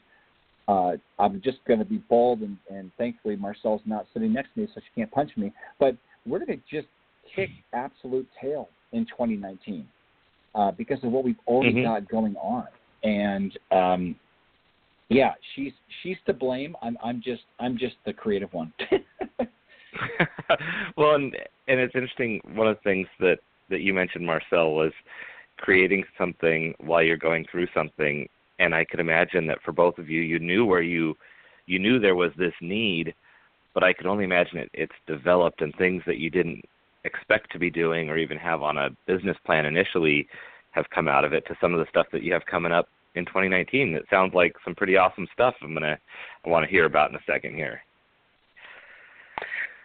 uh, 0.67 0.93
I'm 1.19 1.41
just 1.41 1.59
going 1.65 1.79
to 1.79 1.85
be 1.85 2.03
bald, 2.09 2.41
and, 2.41 2.57
and 2.69 2.91
thankfully 2.97 3.37
Marcelle's 3.37 3.81
not 3.85 4.07
sitting 4.13 4.33
next 4.33 4.53
to 4.55 4.61
me, 4.61 4.67
so 4.75 4.81
she 4.81 4.99
can't 4.99 5.11
punch 5.11 5.31
me. 5.37 5.53
But 5.79 5.95
we're 6.25 6.39
going 6.39 6.59
to 6.59 6.63
just 6.69 6.87
kick 7.33 7.49
absolute 7.71 8.27
tail 8.41 8.67
in 8.91 9.05
2019 9.05 9.87
uh, 10.55 10.71
because 10.71 10.99
of 11.03 11.11
what 11.11 11.23
we've 11.23 11.35
already 11.47 11.73
mm-hmm. 11.73 11.83
got 11.83 12.09
going 12.09 12.35
on. 12.37 12.67
And 13.03 13.57
um, 13.71 14.15
yeah, 15.09 15.33
she's 15.55 15.73
she's 16.01 16.17
to 16.25 16.33
blame. 16.33 16.75
I'm 16.81 16.97
I'm 17.03 17.21
just 17.23 17.43
I'm 17.59 17.77
just 17.77 17.95
the 18.05 18.13
creative 18.13 18.51
one. 18.53 18.73
well, 20.97 21.15
and 21.15 21.35
and 21.67 21.79
it's 21.79 21.95
interesting. 21.95 22.41
One 22.53 22.67
of 22.67 22.77
the 22.77 22.89
things 22.89 23.07
that 23.19 23.39
that 23.69 23.81
you 23.81 23.93
mentioned, 23.93 24.25
Marcelle, 24.25 24.73
was 24.73 24.91
creating 25.57 26.03
something 26.17 26.73
while 26.79 27.03
you're 27.03 27.17
going 27.17 27.45
through 27.51 27.67
something. 27.73 28.27
And 28.59 28.73
I 28.73 28.85
could 28.85 28.99
imagine 28.99 29.47
that 29.47 29.61
for 29.63 29.71
both 29.71 29.97
of 29.97 30.09
you, 30.09 30.21
you 30.21 30.39
knew 30.39 30.65
where 30.65 30.81
you 30.81 31.15
you 31.65 31.79
knew 31.79 31.99
there 31.99 32.15
was 32.15 32.31
this 32.37 32.53
need, 32.61 33.13
but 33.73 33.83
I 33.83 33.93
could 33.93 34.05
only 34.05 34.23
imagine 34.23 34.57
it 34.57 34.69
it's 34.73 34.93
developed 35.07 35.61
and 35.61 35.73
things 35.75 36.03
that 36.05 36.17
you 36.17 36.29
didn't 36.29 36.63
expect 37.05 37.51
to 37.51 37.59
be 37.59 37.69
doing 37.69 38.09
or 38.09 38.17
even 38.17 38.37
have 38.37 38.61
on 38.61 38.77
a 38.77 38.89
business 39.07 39.37
plan 39.45 39.65
initially 39.65 40.27
have 40.71 40.89
come 40.89 41.07
out 41.07 41.25
of 41.25 41.33
it 41.33 41.45
to 41.47 41.55
some 41.61 41.73
of 41.73 41.79
the 41.79 41.89
stuff 41.89 42.07
that 42.11 42.23
you 42.23 42.33
have 42.33 42.45
coming 42.45 42.71
up 42.71 42.87
in 43.15 43.25
2019 43.25 43.93
that 43.93 44.03
sounds 44.09 44.33
like 44.33 44.55
some 44.63 44.73
pretty 44.73 44.97
awesome 44.97 45.27
stuff 45.33 45.53
i'm 45.61 45.73
going 45.73 45.83
to 45.83 45.97
i 46.45 46.49
want 46.49 46.65
to 46.65 46.71
hear 46.71 46.85
about 46.85 47.09
in 47.11 47.15
a 47.15 47.23
second 47.27 47.53
here. 47.53 47.81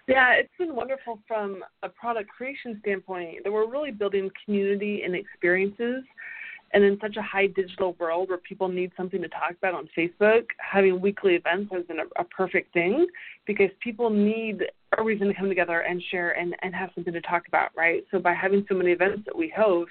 Yeah 0.07 0.33
it's 0.35 0.53
been 0.59 0.75
wonderful 0.75 1.19
from 1.27 1.63
a 1.83 1.89
product 1.89 2.31
creation 2.31 2.79
standpoint 2.81 3.45
that 3.45 3.53
we're 3.53 3.69
really 3.69 3.91
building 3.91 4.31
community 4.45 5.03
and 5.05 5.15
experiences 5.15 6.05
and 6.73 6.85
in 6.85 6.99
such 7.01 7.17
a 7.17 7.23
high 7.23 7.47
digital 7.47 7.97
world 7.99 8.29
where 8.29 8.39
people 8.39 8.69
need 8.69 8.93
something 8.97 9.23
to 9.23 9.29
talk 9.29 9.53
about 9.57 9.75
on 9.75 9.89
Facebook, 9.97 10.45
having 10.59 11.01
weekly 11.01 11.35
events 11.35 11.73
has 11.73 11.85
been 11.87 12.01
a, 12.01 12.21
a 12.21 12.25
perfect 12.25 12.73
thing 12.73 13.07
because 13.47 13.71
people 13.81 14.11
need 14.11 14.65
a 14.97 15.03
reason 15.03 15.29
to 15.29 15.35
come 15.35 15.49
together 15.49 15.81
and 15.81 16.03
share 16.11 16.33
and, 16.39 16.55
and 16.63 16.75
have 16.75 16.91
something 16.95 17.13
to 17.13 17.21
talk 17.23 17.49
about, 17.49 17.71
right? 17.77 18.05
So 18.11 18.19
by 18.19 18.35
having 18.35 18.65
so 18.69 18.75
many 18.75 18.91
events 18.91 19.23
that 19.27 19.37
we 19.37 19.53
host, 19.55 19.91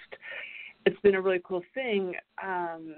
it's 0.85 0.99
been 1.01 1.15
a 1.15 1.21
really 1.21 1.41
cool 1.43 1.63
thing. 1.73 2.13
Um, 2.43 2.95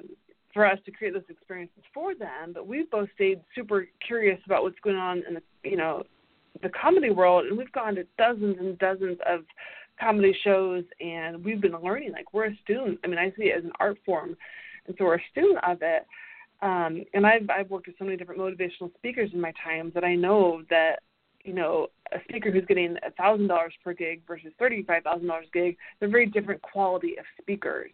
for 0.54 0.66
us 0.66 0.80
to 0.86 0.92
create 0.92 1.14
those 1.14 1.24
experiences 1.30 1.84
for 1.94 2.16
them. 2.16 2.54
But 2.54 2.68
we've 2.68 2.90
both 2.90 3.10
stayed 3.16 3.40
super 3.56 3.88
curious 4.06 4.40
about 4.46 4.64
what's 4.64 4.80
going 4.84 4.96
on 4.96 5.24
in 5.28 5.36
the 5.36 5.42
you 5.64 5.78
know 5.78 6.04
the 6.62 6.70
comedy 6.70 7.12
world, 7.12 7.46
and 7.46 7.58
we've 7.58 7.72
gone 7.72 7.96
to 7.96 8.06
dozens 8.18 8.58
and 8.60 8.78
dozens 8.80 9.18
of 9.28 9.42
comedy 10.00 10.36
shows, 10.44 10.84
and 11.00 11.44
we've 11.44 11.62
been 11.62 11.76
learning. 11.82 12.12
Like 12.12 12.34
we're 12.34 12.48
a 12.48 12.58
student. 12.64 13.00
I 13.04 13.08
mean, 13.08 13.20
I 13.20 13.32
see 13.38 13.46
it 13.46 13.58
as 13.58 13.64
an 13.64 13.72
art 13.80 13.98
form, 14.06 14.36
and 14.88 14.96
so 14.98 15.06
we're 15.06 15.16
a 15.16 15.22
student 15.32 15.58
of 15.68 15.80
it. 15.82 16.06
Um, 16.62 17.04
and 17.14 17.26
I've 17.26 17.50
I've 17.50 17.70
worked 17.70 17.88
with 17.88 17.96
so 17.98 18.06
many 18.06 18.18
different 18.18 18.42
motivational 18.42 18.94
speakers 18.98 19.32
in 19.34 19.42
my 19.42 19.54
time 19.64 19.92
that 19.96 20.04
I 20.04 20.16
know 20.16 20.62
that 20.70 21.00
you 21.44 21.54
know 21.54 21.88
a 22.12 22.18
speaker 22.28 22.52
who's 22.52 22.66
getting 22.66 22.98
a 23.06 23.12
thousand 23.12 23.48
dollars 23.48 23.74
per 23.84 23.94
gig 23.94 24.22
versus 24.28 24.52
thirty 24.60 24.84
five 24.84 25.04
thousand 25.04 25.28
dollars 25.28 25.48
gig, 25.54 25.78
they're 26.00 26.10
very 26.10 26.26
different 26.26 26.62
quality 26.62 27.18
of 27.18 27.26
speakers. 27.42 27.92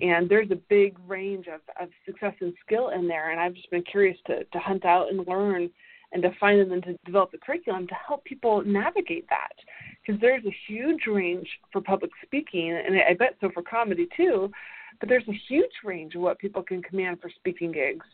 And 0.00 0.28
there's 0.28 0.50
a 0.52 0.58
big 0.68 0.96
range 1.08 1.46
of, 1.48 1.60
of 1.80 1.88
success 2.06 2.34
and 2.40 2.54
skill 2.64 2.90
in 2.90 3.08
there, 3.08 3.32
and 3.32 3.40
I've 3.40 3.54
just 3.54 3.68
been 3.70 3.82
curious 3.82 4.16
to, 4.28 4.44
to 4.44 4.58
hunt 4.60 4.84
out 4.84 5.10
and 5.10 5.26
learn 5.26 5.70
and 6.12 6.22
to 6.22 6.30
find 6.40 6.60
them 6.60 6.72
and 6.72 6.82
to 6.84 6.96
develop 7.04 7.30
the 7.30 7.38
curriculum 7.38 7.86
to 7.86 7.94
help 7.94 8.24
people 8.24 8.62
navigate 8.64 9.26
that. 9.28 9.52
Because 10.00 10.20
there's 10.20 10.44
a 10.44 10.56
huge 10.66 11.06
range 11.06 11.48
for 11.72 11.80
public 11.80 12.10
speaking, 12.24 12.70
and 12.72 12.96
I 12.96 13.14
bet 13.14 13.36
so 13.40 13.50
for 13.52 13.62
comedy 13.62 14.08
too, 14.16 14.50
but 15.00 15.08
there's 15.08 15.28
a 15.28 15.40
huge 15.48 15.70
range 15.84 16.14
of 16.14 16.22
what 16.22 16.38
people 16.38 16.62
can 16.62 16.82
command 16.82 17.20
for 17.20 17.30
speaking 17.30 17.72
gigs. 17.72 18.06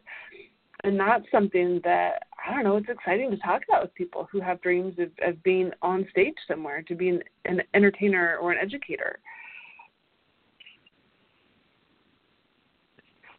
And 0.82 1.00
that's 1.00 1.24
something 1.30 1.80
that, 1.84 2.24
I 2.46 2.52
don't 2.52 2.64
know, 2.64 2.76
it's 2.76 2.88
exciting 2.90 3.30
to 3.30 3.38
talk 3.38 3.62
about 3.66 3.82
with 3.82 3.94
people 3.94 4.28
who 4.30 4.40
have 4.40 4.60
dreams 4.60 4.94
of, 4.98 5.10
of 5.26 5.42
being 5.42 5.70
on 5.80 6.06
stage 6.10 6.34
somewhere, 6.46 6.82
to 6.82 6.94
be 6.94 7.08
an, 7.08 7.22
an 7.46 7.62
entertainer 7.72 8.36
or 8.36 8.52
an 8.52 8.58
educator. 8.60 9.18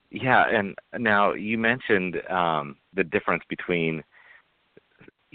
Yeah, 0.10 0.46
and 0.50 0.76
now 0.98 1.34
you 1.34 1.58
mentioned 1.58 2.16
um, 2.32 2.78
the 2.96 3.04
difference 3.04 3.44
between 3.50 4.02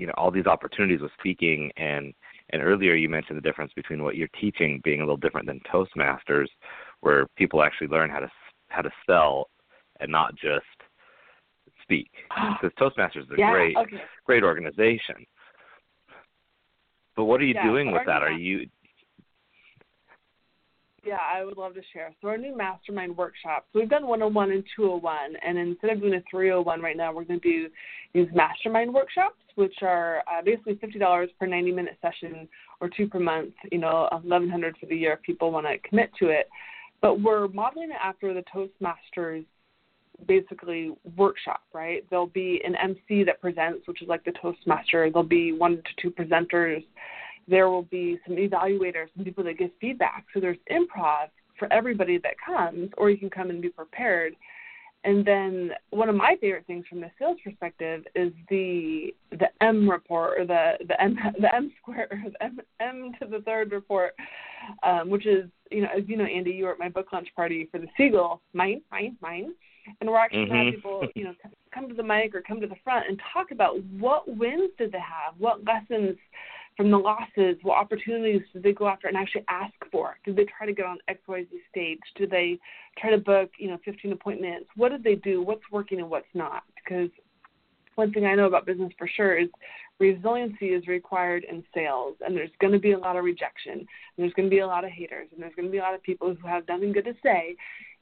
you 0.00 0.06
know 0.06 0.14
all 0.16 0.30
these 0.30 0.46
opportunities 0.46 1.02
with 1.02 1.12
speaking 1.18 1.70
and 1.76 2.14
and 2.50 2.62
earlier 2.62 2.94
you 2.94 3.08
mentioned 3.08 3.36
the 3.36 3.42
difference 3.42 3.70
between 3.76 4.02
what 4.02 4.16
you're 4.16 4.28
teaching 4.40 4.80
being 4.82 5.00
a 5.00 5.04
little 5.04 5.16
different 5.18 5.46
than 5.46 5.60
Toastmasters, 5.72 6.48
where 7.00 7.26
people 7.36 7.62
actually 7.62 7.88
learn 7.88 8.08
how 8.08 8.20
to 8.20 8.30
how 8.68 8.80
to 8.80 8.90
sell 9.06 9.50
and 10.00 10.10
not 10.10 10.34
just 10.34 10.64
speak. 11.82 12.10
Because 12.30 12.72
Toastmasters 12.80 13.24
is 13.24 13.30
a 13.32 13.38
yeah, 13.38 13.52
great 13.52 13.76
okay. 13.76 14.02
great 14.24 14.42
organization. 14.42 15.26
But 17.14 17.24
what 17.24 17.40
are 17.40 17.44
you 17.44 17.54
Yeah, 17.54 17.66
doing 17.66 17.92
with 17.92 18.06
that? 18.06 18.22
Are 18.22 18.32
you 18.32 18.66
Yeah, 21.04 21.16
I 21.16 21.44
would 21.44 21.56
love 21.56 21.74
to 21.74 21.80
share. 21.92 22.14
So 22.20 22.28
our 22.28 22.36
new 22.36 22.54
mastermind 22.54 23.16
workshop. 23.16 23.66
So 23.72 23.80
we've 23.80 23.88
done 23.88 24.06
101 24.06 24.50
and 24.50 24.64
201, 24.76 25.36
and 25.44 25.56
instead 25.56 25.90
of 25.90 26.00
doing 26.00 26.14
a 26.14 26.22
301 26.30 26.80
right 26.82 26.96
now, 26.96 27.12
we're 27.12 27.24
going 27.24 27.40
to 27.40 27.48
do 27.48 27.68
these 28.12 28.28
mastermind 28.34 28.92
workshops, 28.92 29.38
which 29.54 29.76
are 29.82 30.22
uh, 30.30 30.42
basically 30.42 30.74
$50 30.74 31.28
per 31.38 31.46
90-minute 31.46 31.96
session 32.02 32.46
or 32.80 32.90
two 32.94 33.06
per 33.06 33.18
month. 33.18 33.54
You 33.72 33.78
know, 33.78 34.08
1,100 34.12 34.76
for 34.78 34.86
the 34.86 34.96
year 34.96 35.14
if 35.14 35.22
people 35.22 35.50
want 35.50 35.66
to 35.66 35.78
commit 35.88 36.10
to 36.18 36.28
it. 36.28 36.48
But 37.00 37.22
we're 37.22 37.48
modeling 37.48 37.90
it 37.90 37.96
after 38.02 38.34
the 38.34 38.44
Toastmasters 38.54 39.46
basically 40.26 40.92
workshop, 41.16 41.62
right? 41.72 42.04
There'll 42.10 42.26
be 42.26 42.60
an 42.64 42.74
MC 42.76 43.24
that 43.24 43.40
presents, 43.40 43.86
which 43.86 44.02
is 44.02 44.08
like 44.08 44.24
the 44.24 44.32
Toastmaster. 44.32 45.10
There'll 45.10 45.26
be 45.26 45.52
one 45.52 45.76
to 45.76 46.02
two 46.02 46.10
presenters. 46.10 46.84
There 47.50 47.68
will 47.68 47.82
be 47.82 48.18
some 48.26 48.36
evaluators, 48.36 49.08
some 49.16 49.24
people 49.24 49.44
that 49.44 49.58
give 49.58 49.70
feedback. 49.80 50.24
So 50.32 50.40
there's 50.40 50.56
improv 50.70 51.28
for 51.58 51.70
everybody 51.72 52.18
that 52.18 52.34
comes, 52.44 52.90
or 52.96 53.10
you 53.10 53.18
can 53.18 53.28
come 53.28 53.50
and 53.50 53.60
be 53.60 53.68
prepared. 53.68 54.34
And 55.02 55.24
then 55.24 55.70
one 55.90 56.10
of 56.10 56.14
my 56.14 56.36
favorite 56.40 56.66
things 56.66 56.84
from 56.86 57.00
the 57.00 57.10
sales 57.18 57.38
perspective 57.42 58.04
is 58.14 58.32
the 58.50 59.14
the 59.30 59.48
M 59.62 59.88
report 59.88 60.38
or 60.38 60.46
the 60.46 60.72
the 60.86 61.00
M 61.00 61.16
the 61.40 61.54
M 61.54 61.72
square 61.80 62.06
or 62.10 62.30
the 62.30 62.42
M, 62.42 62.60
M 62.80 63.12
to 63.20 63.26
the 63.26 63.40
third 63.40 63.72
report, 63.72 64.14
um, 64.82 65.08
which 65.08 65.26
is 65.26 65.48
you 65.70 65.80
know 65.82 65.88
as 65.96 66.04
you 66.06 66.16
know 66.16 66.24
Andy, 66.24 66.50
you 66.50 66.64
were 66.64 66.72
at 66.72 66.78
my 66.78 66.90
book 66.90 67.06
launch 67.12 67.28
party 67.34 67.66
for 67.72 67.78
the 67.78 67.88
Seagull, 67.96 68.42
mine, 68.52 68.82
mine, 68.92 69.16
mine, 69.22 69.54
and 70.00 70.10
we're 70.10 70.18
actually 70.18 70.50
Mhm. 70.50 70.64
have 70.64 70.74
people 70.74 71.08
you 71.14 71.24
know 71.24 71.34
come 71.72 71.88
to 71.88 71.94
the 71.94 72.02
mic 72.02 72.34
or 72.34 72.42
come 72.42 72.60
to 72.60 72.66
the 72.66 72.76
front 72.84 73.08
and 73.08 73.18
talk 73.32 73.52
about 73.52 73.82
what 73.84 74.28
wins 74.28 74.70
did 74.76 74.92
they 74.92 75.00
have, 75.00 75.34
what 75.38 75.64
lessons 75.64 76.18
from 76.80 76.90
the 76.90 76.96
losses, 76.96 77.58
what 77.60 77.76
opportunities 77.76 78.40
did 78.54 78.62
they 78.62 78.72
go 78.72 78.88
after 78.88 79.06
and 79.06 79.14
actually 79.14 79.44
ask 79.50 79.74
for? 79.92 80.16
Did 80.24 80.34
they 80.34 80.46
try 80.46 80.64
to 80.64 80.72
get 80.72 80.86
on 80.86 80.96
XYZ 81.10 81.46
stage? 81.70 81.98
Did 82.16 82.30
they 82.30 82.58
try 82.96 83.10
to 83.10 83.18
book, 83.18 83.50
you 83.58 83.68
know, 83.68 83.76
15 83.84 84.12
appointments? 84.12 84.64
What 84.76 84.88
did 84.88 85.04
they 85.04 85.16
do? 85.16 85.42
What's 85.42 85.60
working 85.70 86.00
and 86.00 86.08
what's 86.08 86.24
not? 86.32 86.62
Because 86.82 87.10
one 87.96 88.14
thing 88.14 88.24
I 88.24 88.34
know 88.34 88.46
about 88.46 88.64
business 88.64 88.94
for 88.96 89.06
sure 89.06 89.38
is 89.38 89.50
resiliency 89.98 90.68
is 90.68 90.86
required 90.86 91.44
in 91.50 91.62
sales, 91.74 92.16
and 92.24 92.34
there's 92.34 92.48
going 92.62 92.72
to 92.72 92.78
be 92.78 92.92
a 92.92 92.98
lot 92.98 93.16
of 93.16 93.24
rejection, 93.24 93.74
and 93.74 93.86
there's 94.16 94.32
going 94.32 94.48
to 94.48 94.56
be 94.56 94.60
a 94.60 94.66
lot 94.66 94.82
of 94.82 94.90
haters, 94.90 95.28
and 95.34 95.42
there's 95.42 95.54
going 95.54 95.68
to 95.68 95.72
be 95.72 95.78
a 95.78 95.82
lot 95.82 95.94
of 95.94 96.02
people 96.02 96.34
who 96.34 96.48
have 96.48 96.66
nothing 96.66 96.92
good 96.92 97.04
to 97.04 97.14
say. 97.22 97.56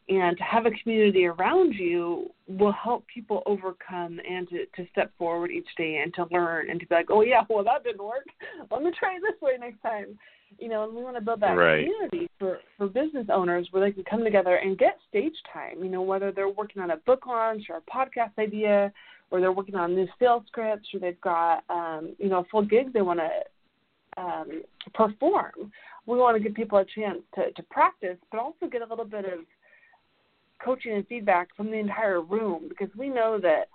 And 0.09 0.39
to 0.39 0.43
have 0.43 0.65
a 0.65 0.71
community 0.83 1.27
around 1.27 1.75
you 1.75 2.31
will 2.47 2.73
help 2.73 3.05
people 3.13 3.43
overcome 3.45 4.19
and 4.29 4.49
to, 4.49 4.65
to 4.77 4.89
step 4.91 5.13
forward 5.19 5.51
each 5.51 5.69
day 5.77 6.01
and 6.03 6.15
to 6.15 6.27
learn 6.31 6.71
and 6.71 6.81
to 6.81 6.87
be 6.87 6.95
like, 6.95 7.11
oh, 7.11 7.21
yeah, 7.21 7.43
well, 7.51 7.63
that 7.65 7.85
didn't 7.85 8.03
work. 8.03 8.27
Let 8.71 8.83
me 8.83 8.91
try 8.99 9.17
it 9.17 9.23
this 9.23 9.41
way 9.43 9.53
next 9.61 9.83
time. 9.83 10.19
You 10.59 10.71
know, 10.71 10.85
and 10.85 10.97
we 10.97 11.03
want 11.03 11.17
to 11.17 11.21
build 11.21 11.41
that 11.41 11.59
Right. 11.59 11.85
community 11.85 12.31
for, 12.39 12.61
for 12.79 12.87
business 12.87 13.27
owners 13.31 13.69
where 13.71 13.85
they 13.85 13.93
can 13.93 14.05
come 14.05 14.25
together 14.25 14.57
and 14.57 14.79
get 14.79 14.97
stage 15.11 15.35
time, 15.53 15.85
you 15.85 15.91
know, 15.91 16.01
whether 16.01 16.33
they're 16.33 16.49
working 16.49 16.81
on 16.81 16.93
a 16.93 16.97
book 16.99 17.27
launch 17.27 17.65
or 17.69 17.77
a 17.77 17.83
podcast 17.83 18.33
idea 18.39 18.91
or 19.31 19.41
they're 19.41 19.53
working 19.53 19.75
on 19.75 19.95
new 19.95 20.09
sales 20.19 20.45
scripts 20.47 20.89
or 20.95 21.01
they've 21.01 21.21
got, 21.21 21.65
um, 21.69 22.17
you 22.19 22.31
know, 22.31 22.39
a 22.39 22.45
full 22.45 22.65
gig 22.65 22.95
they 22.95 23.03
want 23.03 23.21
to 23.21 24.23
um, 24.23 24.63
perform. 24.95 25.71
We 26.07 26.17
want 26.17 26.37
to 26.39 26.43
give 26.43 26.55
people 26.55 26.79
a 26.79 26.85
chance 26.85 27.19
to, 27.35 27.53
to 27.53 27.63
practice, 27.65 28.17
but 28.31 28.41
also 28.41 28.67
get 28.73 28.81
a 28.81 28.87
little 28.87 29.05
bit 29.05 29.27
of 29.27 29.41
coaching 30.65 30.93
and 30.93 31.07
feedback 31.07 31.49
from 31.57 31.71
the 31.71 31.79
entire 31.79 32.21
room 32.21 32.67
because 32.69 32.89
we 32.97 33.09
know 33.09 33.39
that 33.41 33.69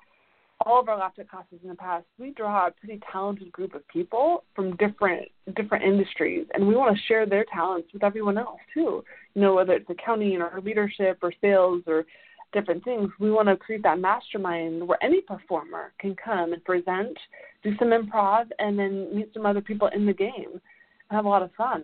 all 0.65 0.79
of 0.79 0.87
our 0.87 0.97
LAF 0.97 1.15
Tech 1.15 1.29
classes 1.29 1.59
in 1.61 1.69
the 1.69 1.75
past, 1.75 2.05
we 2.17 2.31
draw 2.31 2.67
a 2.67 2.71
pretty 2.71 2.99
talented 3.11 3.51
group 3.51 3.73
of 3.73 3.87
people 3.87 4.43
from 4.55 4.75
different 4.77 5.27
different 5.55 5.83
industries, 5.83 6.45
and 6.53 6.65
we 6.65 6.75
want 6.75 6.95
to 6.95 7.03
share 7.03 7.25
their 7.25 7.45
talents 7.53 7.89
with 7.93 8.03
everyone 8.03 8.37
else 8.37 8.59
too. 8.73 9.03
You 9.33 9.41
know, 9.41 9.55
whether 9.55 9.73
it's 9.73 9.89
accounting 9.89 10.41
or 10.41 10.61
leadership 10.61 11.19
or 11.21 11.33
sales 11.41 11.83
or 11.87 12.05
different 12.53 12.83
things, 12.83 13.09
we 13.19 13.31
want 13.31 13.47
to 13.49 13.57
create 13.57 13.83
that 13.83 13.99
mastermind 13.99 14.87
where 14.87 15.03
any 15.03 15.21
performer 15.21 15.91
can 15.99 16.15
come 16.15 16.53
and 16.53 16.63
present, 16.63 17.17
do 17.63 17.75
some 17.77 17.89
improv, 17.89 18.45
and 18.59 18.77
then 18.77 19.13
meet 19.15 19.31
some 19.33 19.45
other 19.45 19.61
people 19.61 19.89
in 19.93 20.05
the 20.05 20.13
game 20.13 20.51
and 20.51 21.11
have 21.11 21.25
a 21.25 21.29
lot 21.29 21.41
of 21.41 21.51
fun. 21.57 21.83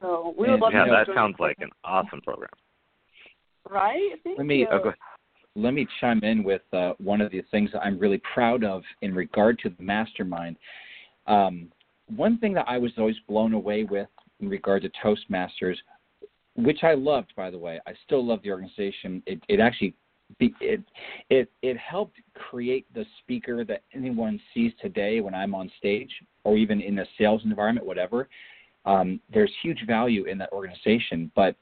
So 0.00 0.34
we 0.38 0.48
would 0.50 0.60
love 0.60 0.72
yeah, 0.72 0.84
to 0.84 0.90
Yeah, 0.90 1.04
that 1.04 1.14
sounds 1.14 1.36
like 1.38 1.56
an 1.60 1.70
awesome 1.84 2.20
program. 2.20 2.50
Right. 3.68 4.12
Thank 4.24 4.38
Let 4.38 4.46
me-. 4.46 4.66
Oh, 4.70 4.78
ahead. 4.78 4.94
let 5.56 5.74
me 5.74 5.86
chime 6.00 6.20
in 6.22 6.42
with 6.42 6.62
uh, 6.72 6.92
one 6.98 7.20
of 7.20 7.30
the 7.32 7.42
things 7.50 7.70
that 7.72 7.80
I'm 7.80 7.98
really 7.98 8.20
proud 8.32 8.64
of 8.64 8.82
in 9.02 9.14
regard 9.14 9.58
to 9.60 9.70
the 9.70 9.82
mastermind. 9.82 10.56
Um, 11.26 11.70
one 12.14 12.38
thing 12.38 12.52
that 12.54 12.66
I 12.68 12.78
was 12.78 12.92
always 12.98 13.16
blown 13.28 13.54
away 13.54 13.84
with 13.84 14.08
in 14.40 14.48
regard 14.48 14.82
to 14.82 14.90
Toastmasters, 15.04 15.76
which 16.56 16.82
I 16.82 16.94
loved, 16.94 17.32
by 17.36 17.50
the 17.50 17.58
way, 17.58 17.80
I 17.86 17.92
still 18.04 18.26
love 18.26 18.40
the 18.42 18.50
organization. 18.50 19.22
It, 19.26 19.40
it 19.48 19.60
actually 19.60 19.94
be, 20.38 20.54
it 20.60 20.80
it 21.28 21.50
it 21.62 21.76
helped 21.76 22.16
create 22.34 22.86
the 22.94 23.04
speaker 23.22 23.64
that 23.64 23.82
anyone 23.94 24.40
sees 24.54 24.72
today 24.80 25.20
when 25.20 25.34
I'm 25.34 25.54
on 25.54 25.70
stage 25.78 26.10
or 26.44 26.56
even 26.56 26.80
in 26.80 26.98
a 27.00 27.04
sales 27.18 27.42
environment, 27.44 27.86
whatever. 27.86 28.28
Um, 28.84 29.20
there's 29.32 29.52
huge 29.62 29.84
value 29.86 30.24
in 30.24 30.38
that 30.38 30.52
organization, 30.52 31.30
but 31.34 31.54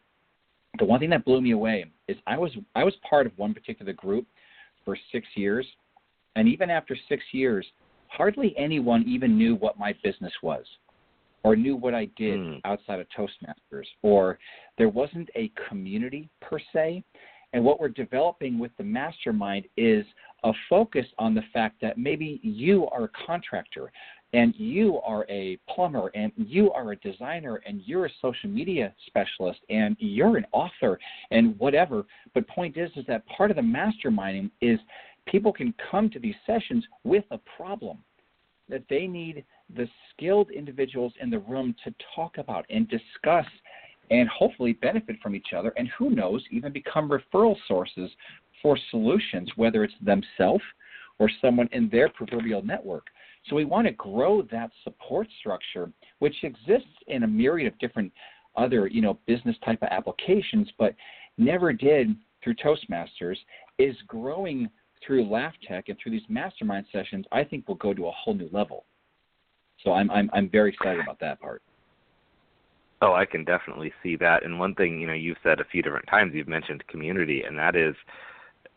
the 0.79 0.85
one 0.85 1.01
thing 1.01 1.11
that 1.11 1.25
blew 1.25 1.41
me 1.41 1.53
away 1.53 1.85
is 2.09 2.17
I 2.27 2.39
was 2.39 2.53
I 2.75 2.85
was 2.85 2.95
part 3.09 3.27
of 3.27 3.33
one 3.37 3.55
particular 3.55 3.93
group 3.93 4.27
for 4.85 4.97
six 5.13 5.27
years, 5.35 5.67
and 6.37 6.49
even 6.49 6.71
after 6.71 6.97
six 7.09 7.23
years, 7.33 7.67
hardly 8.09 8.55
anyone 8.57 9.05
even 9.07 9.37
knew 9.37 9.55
what 9.57 9.79
my 9.79 9.95
business 10.03 10.33
was, 10.43 10.65
or 11.43 11.57
knew 11.57 11.77
what 11.77 11.95
I 11.95 12.07
did 12.17 12.39
Hmm. 12.39 12.59
outside 12.65 13.01
of 13.01 13.07
Toastmasters, 13.11 13.87
or 14.03 14.39
there 14.77 14.89
wasn't 14.89 15.29
a 15.35 15.51
community 15.69 16.29
per 16.41 16.59
se. 16.73 17.03
And 17.55 17.65
what 17.65 17.81
we're 17.81 17.89
developing 17.89 18.59
with 18.59 18.77
the 18.77 18.85
mastermind 18.85 19.67
is 19.79 20.05
a 20.45 20.53
focus 20.69 21.07
on 21.19 21.35
the 21.35 21.43
fact 21.55 21.81
that 21.81 21.97
maybe 21.97 22.41
you 22.43 22.87
are 22.89 23.05
a 23.05 23.09
contractor 23.27 23.91
and 24.33 24.55
you 24.57 24.99
are 25.01 25.25
a 25.31 25.59
plumber 25.75 26.11
and 26.15 26.33
you 26.37 26.71
are 26.73 26.93
a 26.93 26.97
designer 26.97 27.61
and 27.67 27.83
you're 27.87 28.07
a 28.07 28.11
social 28.21 28.51
media 28.51 28.95
specialist 29.07 29.61
and 29.71 29.97
you're 29.99 30.37
an 30.37 30.47
author 30.53 30.99
and 31.31 31.59
whatever 31.59 32.05
but 32.35 32.47
point 32.49 32.77
is 32.77 32.91
is 32.97 33.05
that 33.07 33.27
part 33.27 33.51
of 33.51 33.57
the 33.57 33.63
masterminding 33.63 34.51
is 34.61 34.79
people 35.27 35.53
can 35.53 35.73
come 35.91 36.11
to 36.11 36.19
these 36.19 36.35
sessions 36.47 36.85
with 37.05 37.25
a 37.31 37.39
problem 37.57 37.99
that 38.69 38.83
they 38.91 39.07
need 39.07 39.45
the 39.77 39.89
skilled 40.13 40.51
individuals 40.51 41.13
in 41.21 41.31
the 41.31 41.39
room 41.39 41.75
to 41.85 41.95
talk 42.15 42.39
about 42.39 42.67
and 42.71 42.89
discuss 42.89 43.47
and 44.11 44.29
hopefully 44.29 44.73
benefit 44.75 45.17
from 45.23 45.35
each 45.35 45.53
other 45.57 45.73
and 45.77 45.89
who 45.99 46.11
knows 46.11 46.43
even 46.51 46.73
become 46.73 47.11
referral 47.11 47.57
sources 47.67 48.11
for 48.63 48.79
solutions, 48.91 49.51
whether 49.57 49.85
it's 49.85 49.95
themselves 50.03 50.65
or 51.19 51.31
someone 51.41 51.69
in 51.73 51.89
their 51.89 52.09
proverbial 52.09 52.63
network. 52.63 53.07
So 53.49 53.57
we 53.57 53.65
want 53.65 53.87
to 53.87 53.93
grow 53.93 54.43
that 54.51 54.71
support 54.85 55.29
structure, 55.41 55.91
which 56.19 56.35
exists 56.43 56.89
in 57.07 57.23
a 57.23 57.27
myriad 57.27 57.73
of 57.73 57.79
different 57.79 58.13
other, 58.57 58.87
you 58.87 59.01
know, 59.01 59.19
business 59.27 59.57
type 59.65 59.83
of 59.83 59.89
applications, 59.91 60.69
but 60.79 60.95
never 61.37 61.73
did 61.73 62.15
through 62.43 62.55
Toastmasters, 62.57 63.37
is 63.79 63.97
growing 64.07 64.69
through 65.07 65.25
LAF 65.25 65.53
Tech 65.67 65.89
and 65.89 65.99
through 65.99 66.13
these 66.13 66.29
mastermind 66.29 66.87
sessions, 66.93 67.25
I 67.33 67.45
think 67.45 67.69
will 67.69 67.77
go 67.77 67.95
to 67.95 68.09
a 68.09 68.11
whole 68.11 68.35
new 68.35 68.49
level. 68.53 68.85
So 69.85 69.93
I'm 69.93 70.11
I'm 70.11 70.29
I'm 70.33 70.49
very 70.51 70.71
excited 70.71 71.01
about 71.01 71.21
that 71.21 71.41
part. 71.41 71.63
Oh, 73.01 73.15
I 73.15 73.25
can 73.25 73.45
definitely 73.45 73.93
see 74.03 74.17
that. 74.17 74.45
And 74.45 74.59
one 74.59 74.75
thing, 74.75 74.99
you 74.99 75.07
know, 75.07 75.13
you've 75.13 75.37
said 75.45 75.61
a 75.61 75.65
few 75.65 75.83
different 75.83 76.09
times, 76.09 76.33
you've 76.35 76.49
mentioned 76.49 76.85
community, 76.89 77.45
and 77.47 77.57
that 77.57 77.77
is 77.77 77.95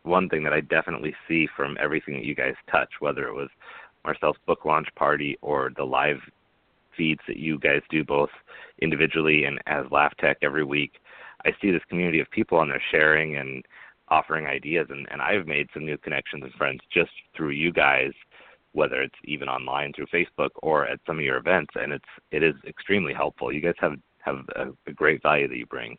one 0.03 0.29
thing 0.29 0.43
that 0.43 0.53
I 0.53 0.61
definitely 0.61 1.15
see 1.27 1.47
from 1.55 1.75
everything 1.79 2.15
that 2.15 2.25
you 2.25 2.35
guys 2.35 2.53
touch, 2.71 2.89
whether 2.99 3.27
it 3.27 3.33
was 3.33 3.49
Marcelle's 4.03 4.37
book 4.45 4.65
launch 4.65 4.87
party 4.95 5.37
or 5.41 5.71
the 5.75 5.83
live 5.83 6.19
feeds 6.97 7.21
that 7.27 7.37
you 7.37 7.57
guys 7.59 7.81
do 7.89 8.03
both 8.03 8.29
individually 8.81 9.45
and 9.45 9.59
as 9.67 9.85
LAF 9.91 10.11
Tech 10.19 10.37
every 10.41 10.63
week. 10.63 10.93
I 11.45 11.51
see 11.61 11.71
this 11.71 11.81
community 11.89 12.19
of 12.19 12.29
people 12.31 12.61
and 12.61 12.71
they're 12.71 12.83
sharing 12.91 13.37
and 13.37 13.65
offering 14.09 14.45
ideas 14.45 14.87
and, 14.89 15.07
and 15.11 15.21
I've 15.21 15.47
made 15.47 15.69
some 15.73 15.85
new 15.85 15.97
connections 15.97 16.43
and 16.43 16.53
friends 16.53 16.81
just 16.93 17.11
through 17.35 17.51
you 17.51 17.71
guys, 17.71 18.11
whether 18.73 19.01
it's 19.01 19.15
even 19.23 19.47
online 19.47 19.93
through 19.93 20.07
Facebook 20.07 20.49
or 20.61 20.87
at 20.87 20.99
some 21.07 21.17
of 21.17 21.23
your 21.23 21.37
events 21.37 21.71
and 21.75 21.93
it's 21.93 22.05
it 22.31 22.43
is 22.43 22.55
extremely 22.67 23.13
helpful. 23.13 23.51
You 23.51 23.61
guys 23.61 23.75
have 23.79 23.93
have 24.19 24.39
a, 24.55 24.67
a 24.87 24.93
great 24.93 25.21
value 25.23 25.47
that 25.47 25.57
you 25.57 25.65
bring. 25.65 25.97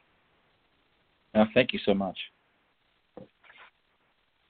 Thank 1.55 1.73
you 1.73 1.81
so 1.85 1.95
much. 1.95 2.19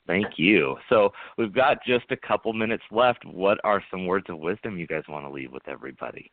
Thank 0.07 0.27
you. 0.37 0.77
So 0.89 1.11
we've 1.39 1.55
got 1.55 1.79
just 1.87 2.07
a 2.11 2.17
couple 2.17 2.53
minutes 2.53 2.83
left. 2.91 3.25
What 3.25 3.59
are 3.65 3.83
some 3.91 4.07
words 4.07 4.27
of 4.29 4.39
wisdom 4.39 4.79
you 4.79 4.87
guys 4.87 5.03
want 5.09 5.25
to 5.25 5.31
leave 5.31 5.53
with 5.53 5.67
everybody? 5.69 6.31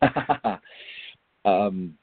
um, 1.44 1.94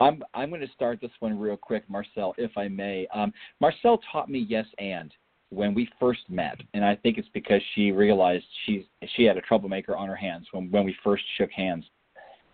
I'm 0.00 0.22
I'm 0.32 0.48
going 0.50 0.60
to 0.60 0.72
start 0.74 1.00
this 1.00 1.10
one 1.20 1.38
real 1.38 1.56
quick, 1.56 1.84
Marcelle, 1.88 2.34
if 2.38 2.56
I 2.56 2.68
may. 2.68 3.06
Um, 3.12 3.32
Marcelle 3.60 4.00
taught 4.12 4.30
me 4.30 4.46
yes 4.48 4.66
and 4.78 5.12
when 5.50 5.74
we 5.74 5.88
first 5.98 6.20
met, 6.28 6.60
and 6.74 6.84
I 6.84 6.94
think 6.94 7.18
it's 7.18 7.28
because 7.34 7.60
she 7.74 7.90
realized 7.90 8.44
she 8.64 8.86
she 9.16 9.24
had 9.24 9.36
a 9.36 9.40
troublemaker 9.42 9.96
on 9.96 10.08
her 10.08 10.16
hands 10.16 10.46
when 10.52 10.70
when 10.70 10.84
we 10.84 10.96
first 11.02 11.24
shook 11.36 11.50
hands. 11.50 11.84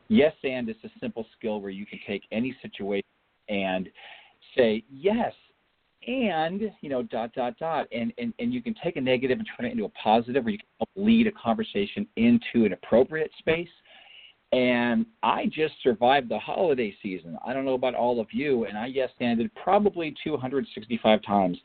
Yes 0.08 0.34
and 0.42 0.68
is 0.68 0.76
a 0.84 0.90
simple 1.00 1.26
skill 1.36 1.60
where 1.60 1.70
you 1.70 1.86
can 1.86 1.98
take 2.06 2.22
any 2.30 2.56
situation 2.62 3.06
and 3.48 3.88
say 4.56 4.84
yes 4.90 5.32
and 6.06 6.70
you 6.80 6.88
know 6.88 7.02
dot 7.02 7.32
dot 7.32 7.56
dot 7.58 7.86
and, 7.92 8.12
and 8.18 8.32
and 8.38 8.52
you 8.52 8.62
can 8.62 8.74
take 8.82 8.96
a 8.96 9.00
negative 9.00 9.38
and 9.38 9.48
turn 9.56 9.66
it 9.66 9.72
into 9.72 9.84
a 9.84 9.88
positive 9.90 10.46
or 10.46 10.50
you 10.50 10.58
can 10.58 10.66
help 10.78 10.90
lead 10.96 11.26
a 11.26 11.32
conversation 11.32 12.06
into 12.16 12.64
an 12.64 12.72
appropriate 12.72 13.30
space. 13.38 13.68
And 14.52 15.06
i 15.22 15.46
just 15.46 15.74
survived 15.82 16.28
the 16.28 16.38
holiday 16.38 16.94
season. 17.02 17.36
I 17.44 17.52
don't 17.52 17.64
know 17.64 17.74
about 17.74 17.94
all 17.94 18.20
of 18.20 18.28
you 18.32 18.64
and 18.66 18.76
i 18.76 18.86
yes 18.86 19.10
ended 19.20 19.50
probably 19.62 20.14
265 20.22 21.22
times 21.22 21.58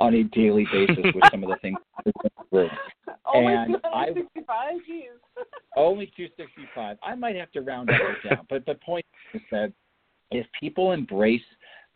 on 0.00 0.14
a 0.14 0.24
daily 0.24 0.66
basis 0.70 1.04
with 1.14 1.24
some 1.30 1.42
of 1.42 1.50
the 1.50 1.56
things 1.62 1.78
only 2.52 3.54
and 3.54 3.72
265 3.72 4.46
I, 4.48 4.78
only 5.76 6.06
265 6.16 6.96
i 7.02 7.14
might 7.14 7.36
have 7.36 7.50
to 7.52 7.60
round 7.60 7.90
it 7.90 8.28
down 8.28 8.46
but 8.48 8.64
the 8.66 8.74
point 8.74 9.04
is 9.34 9.40
that 9.50 9.72
if 10.30 10.46
people 10.60 10.92
embrace 10.92 11.40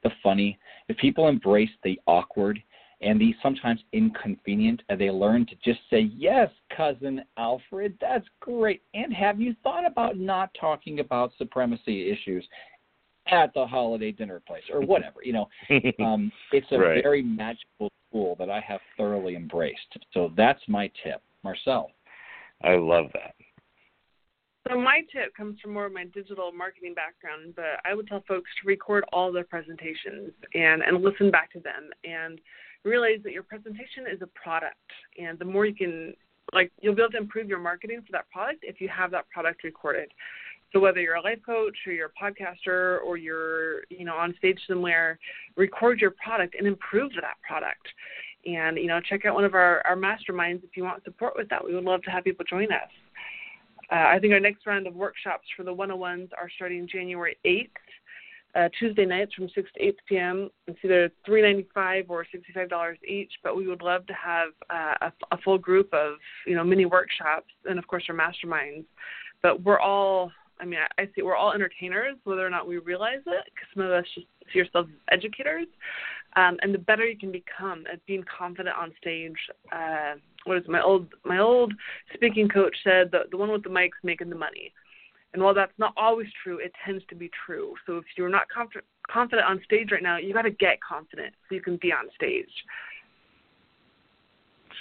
the 0.03 0.11
funny, 0.23 0.59
if 0.89 0.97
people 0.99 1.29
embrace 1.29 1.71
the 1.85 2.01
awkward 2.07 2.63
and 3.01 3.21
the 3.21 3.35
sometimes 3.43 3.81
inconvenient, 3.93 4.83
and 4.89 5.01
they 5.01 5.11
learn 5.11 5.45
to 5.47 5.57
just 5.65 5.81
say, 5.91 6.11
Yes, 6.17 6.49
cousin 6.77 7.23
Alfred, 7.37 7.97
that's 8.01 8.27
great. 8.41 8.83
And 8.95 9.13
have 9.13 9.41
you 9.41 9.57
thought 9.63 9.85
about 9.85 10.17
not 10.19 10.51
talking 10.59 11.01
about 11.01 11.33
supremacy 11.37 12.11
issues 12.11 12.47
at 13.27 13.53
the 13.55 13.67
holiday 13.67 14.13
dinner 14.13 14.41
place 14.47 14.63
or 14.73 14.81
whatever? 14.81 15.17
You 15.25 15.33
know, 15.33 15.49
um, 16.05 16.31
it's 16.53 16.67
a 16.71 16.79
right. 16.79 17.03
very 17.03 17.23
magical 17.23 17.91
tool 18.13 18.37
that 18.39 18.51
I 18.51 18.61
have 18.61 18.81
thoroughly 18.97 19.35
embraced. 19.35 19.99
So 20.15 20.33
that's 20.37 20.63
my 20.69 20.91
tip. 21.03 21.23
Marcelle. 21.43 21.91
I 22.63 22.77
love 22.77 23.07
that. 23.15 23.35
So 24.73 24.81
my 24.81 25.03
tip 25.13 25.37
comes 25.37 25.61
from 25.61 25.75
more 25.75 25.85
of 25.85 25.93
my 25.93 26.05
digital 26.05 26.51
marketing 26.51 26.95
background, 26.95 27.55
but 27.55 27.81
I 27.85 27.95
would 27.95 28.07
tell 28.07 28.25
folks 28.27 28.51
to 28.61 28.67
record 28.69 29.05
all 29.13 29.31
their 29.31 29.45
presentations 29.45 30.33
and 30.55 30.83
and 30.83 31.03
listen 31.03 31.31
back 31.31 31.53
to 31.53 31.61
them 31.61 31.91
and 32.05 32.41
realize 32.83 33.19
that 33.25 33.33
your 33.33 33.43
presentation 33.43 34.05
is 34.11 34.23
a 34.23 34.27
product 34.29 34.77
and 35.19 35.39
the 35.39 35.45
more 35.45 35.67
you 35.67 35.75
can 35.75 36.15
like 36.55 36.73
you'll 36.81 36.95
be 36.95 37.03
able 37.03 37.13
to 37.13 37.19
improve 37.19 37.49
your 37.49 37.59
marketing 37.59 38.01
for 38.01 38.13
that 38.13 38.31
product 38.31 38.61
if 38.63 38.81
you 38.81 38.89
have 38.89 39.11
that 39.11 39.29
product 39.29 39.63
recorded. 39.63 40.11
So 40.73 40.81
whether 40.81 41.01
you're 41.01 41.17
a 41.17 41.23
life 41.23 41.41
coach 41.45 41.77
or 41.87 41.93
you're 41.93 42.11
a 42.17 42.25
podcaster 42.25 43.03
or 43.05 43.19
you're, 43.19 43.83
you 43.91 44.07
know, 44.07 44.17
on 44.17 44.35
stage 44.39 44.59
somewhere, 44.67 45.19
record 45.55 46.01
your 46.01 46.13
product 46.13 46.55
and 46.59 46.67
improve 46.67 47.13
that 47.21 47.37
product. 47.47 47.87
And, 48.47 48.79
you 48.79 48.87
know, 48.87 49.01
check 49.01 49.27
out 49.27 49.35
one 49.35 49.45
of 49.45 49.53
our, 49.53 49.87
our 49.87 49.97
masterminds 49.97 50.65
if 50.65 50.77
you 50.77 50.85
want 50.85 51.05
support 51.05 51.35
with 51.37 51.51
that. 51.51 51.63
We 51.63 51.75
would 51.75 51.85
love 51.85 52.03
to 52.05 52.11
have 52.11 52.25
people 52.25 52.47
join 52.49 52.73
us. 52.73 52.89
Uh, 53.91 54.07
I 54.09 54.19
think 54.19 54.33
our 54.33 54.41
next 54.41 54.67
round 54.67 54.87
of 54.87 54.95
workshops 54.95 55.47
for 55.57 55.65
the 55.65 55.75
101s 55.75 56.31
are 56.39 56.51
starting 56.57 56.89
January 56.89 57.37
8th, 57.45 57.69
uh, 58.55 58.69
Tuesday 58.79 59.07
nights 59.07 59.35
from 59.35 59.49
6 59.49 59.71
to 59.75 59.83
8 59.83 59.97
p.m. 60.09 60.51
It's 60.67 60.79
either 60.85 61.11
$3.95 61.27 62.07
or 62.09 62.27
$65 62.57 62.95
each, 63.07 63.33
but 63.43 63.57
we 63.57 63.67
would 63.67 63.83
love 63.83 64.07
to 64.07 64.15
have 64.15 64.51
uh, 64.71 65.09
a, 65.09 65.13
a 65.35 65.39
full 65.39 65.59
group 65.59 65.93
of 65.93 66.15
you 66.47 66.55
know 66.55 66.65
mini 66.65 66.85
workshops 66.85 67.53
and 67.65 67.79
of 67.79 67.87
course 67.87 68.05
our 68.09 68.15
masterminds. 68.15 68.85
But 69.43 69.63
we're 69.63 69.81
all 69.81 70.31
I 70.61 70.65
mean, 70.65 70.79
I, 70.79 71.03
I 71.03 71.07
see 71.15 71.23
we're 71.23 71.37
all 71.37 71.53
entertainers, 71.53 72.17
whether 72.25 72.47
or 72.47 72.51
not 72.51 72.69
we 72.69 72.79
realize 72.79 73.21
it, 73.27 73.45
because 73.47 73.69
some 73.75 73.85
of 73.85 73.91
us 73.91 74.05
just 74.15 74.27
see 74.53 74.61
ourselves 74.61 74.91
as 75.11 75.19
educators. 75.19 75.67
Um, 76.37 76.57
and 76.63 76.73
the 76.73 76.79
better 76.79 77.05
you 77.05 77.19
can 77.19 77.33
become 77.33 77.85
at 77.93 78.05
being 78.07 78.25
confident 78.25 78.77
on 78.77 78.93
stage, 78.99 79.37
uh, 79.73 80.15
what 80.45 80.57
is 80.57 80.65
it, 80.65 80.71
my 80.71 80.83
old 80.83 81.09
my 81.25 81.39
old 81.39 81.73
speaking 82.15 82.49
coach 82.49 82.77
said 82.85 83.11
the 83.11 83.21
the 83.31 83.37
one 83.37 83.51
with 83.51 83.63
the 83.63 83.71
mic's 83.71 83.99
making 84.03 84.31
the 84.31 84.37
money. 84.37 84.73
And 85.35 85.43
while 85.43 85.55
that's 85.55 85.73
not 85.79 85.95
always 85.97 86.27
true, 86.43 86.59
it 86.59 86.73
tends 86.85 87.03
to 87.09 87.15
be 87.15 87.31
true. 87.47 87.75
So 87.87 87.97
if 87.97 88.05
you're 88.17 88.29
not 88.29 88.49
confident 88.55 88.85
confident 89.11 89.47
on 89.49 89.61
stage 89.65 89.91
right 89.91 90.03
now, 90.03 90.19
you 90.19 90.35
got 90.35 90.43
to 90.43 90.51
get 90.51 90.79
confident 90.83 91.35
so 91.49 91.55
you 91.55 91.63
can 91.63 91.79
be 91.81 91.93
on 91.93 92.09
stage. 92.15 92.51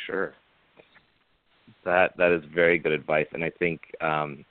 Sure. 0.05 0.33
That 1.85 2.15
that 2.17 2.31
is 2.31 2.43
very 2.53 2.77
good 2.77 2.91
advice, 2.91 3.27
and 3.33 3.43
I 3.43 3.49
think 3.49 3.81
um, 4.01 4.45